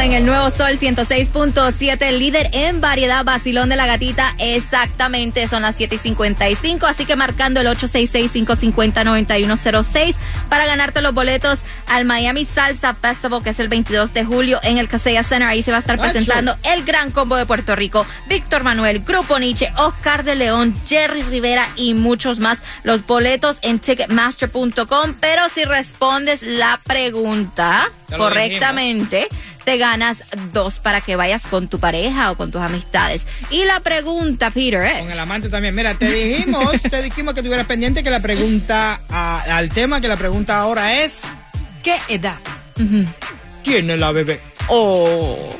En 0.00 0.12
el 0.12 0.26
nuevo 0.26 0.50
Sol 0.50 0.78
106.7, 0.78 2.12
líder 2.12 2.50
en 2.52 2.80
variedad, 2.80 3.24
vacilón 3.24 3.68
de 3.68 3.74
la 3.76 3.86
gatita. 3.86 4.34
Exactamente, 4.38 5.46
son 5.48 5.62
las 5.62 5.74
7 5.76 5.96
y 5.96 5.98
55. 5.98 6.86
Así 6.86 7.04
que 7.04 7.16
marcando 7.16 7.60
el 7.60 7.66
866-550-9106 7.68 10.14
para 10.48 10.66
ganarte 10.66 11.00
los 11.00 11.14
boletos 11.14 11.58
al 11.86 12.04
Miami 12.04 12.44
Salsa 12.44 12.94
Festival, 12.94 13.42
que 13.42 13.50
es 13.50 13.58
el 13.60 13.68
22 13.68 14.14
de 14.14 14.24
julio 14.24 14.60
en 14.62 14.78
el 14.78 14.88
Casella 14.88 15.24
Center. 15.24 15.48
Ahí 15.48 15.62
se 15.62 15.72
va 15.72 15.78
a 15.78 15.80
estar 15.80 15.98
presentando 15.98 16.56
el 16.62 16.84
gran 16.84 17.10
combo 17.10 17.34
de 17.36 17.46
Puerto 17.46 17.74
Rico: 17.74 18.06
Víctor 18.28 18.62
Manuel, 18.62 19.00
Grupo 19.00 19.38
Nietzsche, 19.38 19.72
Oscar 19.76 20.24
de 20.24 20.36
León, 20.36 20.74
Jerry 20.86 21.22
Rivera 21.22 21.66
y 21.76 21.94
muchos 21.94 22.38
más. 22.38 22.58
Los 22.84 23.06
boletos 23.06 23.56
en 23.62 23.78
Ticketmaster.com. 23.78 25.14
Pero 25.20 25.48
si 25.48 25.64
respondes 25.64 26.42
la 26.42 26.78
pregunta 26.84 27.88
correctamente, 28.16 29.28
te 29.68 29.76
ganas 29.76 30.16
dos 30.54 30.78
para 30.78 31.02
que 31.02 31.14
vayas 31.14 31.42
con 31.42 31.68
tu 31.68 31.78
pareja 31.78 32.30
o 32.30 32.38
con 32.38 32.50
tus 32.50 32.62
amistades. 32.62 33.20
Y 33.50 33.66
la 33.66 33.80
pregunta, 33.80 34.50
Peter, 34.50 34.82
es... 34.82 35.00
Con 35.00 35.10
el 35.10 35.18
amante 35.18 35.50
también. 35.50 35.74
Mira, 35.74 35.92
te 35.92 36.10
dijimos, 36.10 36.72
te 36.90 37.02
dijimos 37.02 37.34
que 37.34 37.42
tuvieras 37.42 37.66
pendiente 37.66 38.02
que 38.02 38.08
la 38.08 38.20
pregunta 38.20 38.98
a- 39.10 39.56
al 39.58 39.68
tema, 39.68 40.00
que 40.00 40.08
la 40.08 40.16
pregunta 40.16 40.58
ahora 40.58 41.02
es 41.02 41.18
¿qué 41.82 41.98
edad 42.08 42.38
tiene 43.62 43.98
la 43.98 44.10
bebé? 44.12 44.40
Oh. 44.68 45.54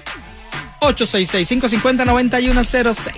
866-550-9106. 0.81 3.13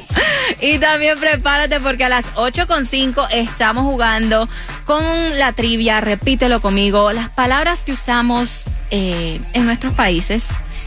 Y 0.61 0.79
también 0.79 1.21
prepárate 1.21 1.79
porque 1.79 2.03
a 2.05 2.09
las 2.09 2.25
8.5 2.35 3.29
estamos 3.33 3.85
jugando 3.85 4.49
con 4.87 5.05
la 5.39 5.53
trivia, 5.53 6.01
repítelo 6.01 6.61
conmigo, 6.61 7.13
las 7.13 7.29
palabras 7.29 7.79
que 7.87 7.93
usamos 7.93 8.63
eh, 8.91 9.41
en 9.53 9.67
nuestros 9.67 9.93
países, 9.95 10.43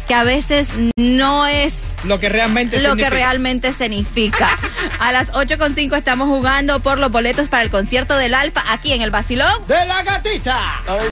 que 0.08 0.14
a 0.14 0.24
veces 0.24 0.70
no 0.98 1.46
es 1.48 1.82
Lo 2.04 2.20
que 2.20 2.30
realmente 2.30 2.78
lo 2.78 2.82
que 2.82 2.90
significa. 2.90 3.10
realmente 3.10 3.74
significa. 3.74 4.50
A 5.00 5.12
las 5.12 5.32
8.5 5.32 5.98
estamos 5.98 6.28
jugando 6.28 6.80
por 6.82 7.00
los 7.00 7.12
boletos 7.12 7.48
para 7.50 7.64
el 7.64 7.70
concierto 7.70 8.18
del 8.18 8.34
Alfa 8.34 8.64
aquí 8.70 8.92
en 8.94 9.02
el 9.02 9.12
Basilón. 9.12 9.66
¡De 9.68 9.86
la 9.86 10.04
gatita! 10.04 10.82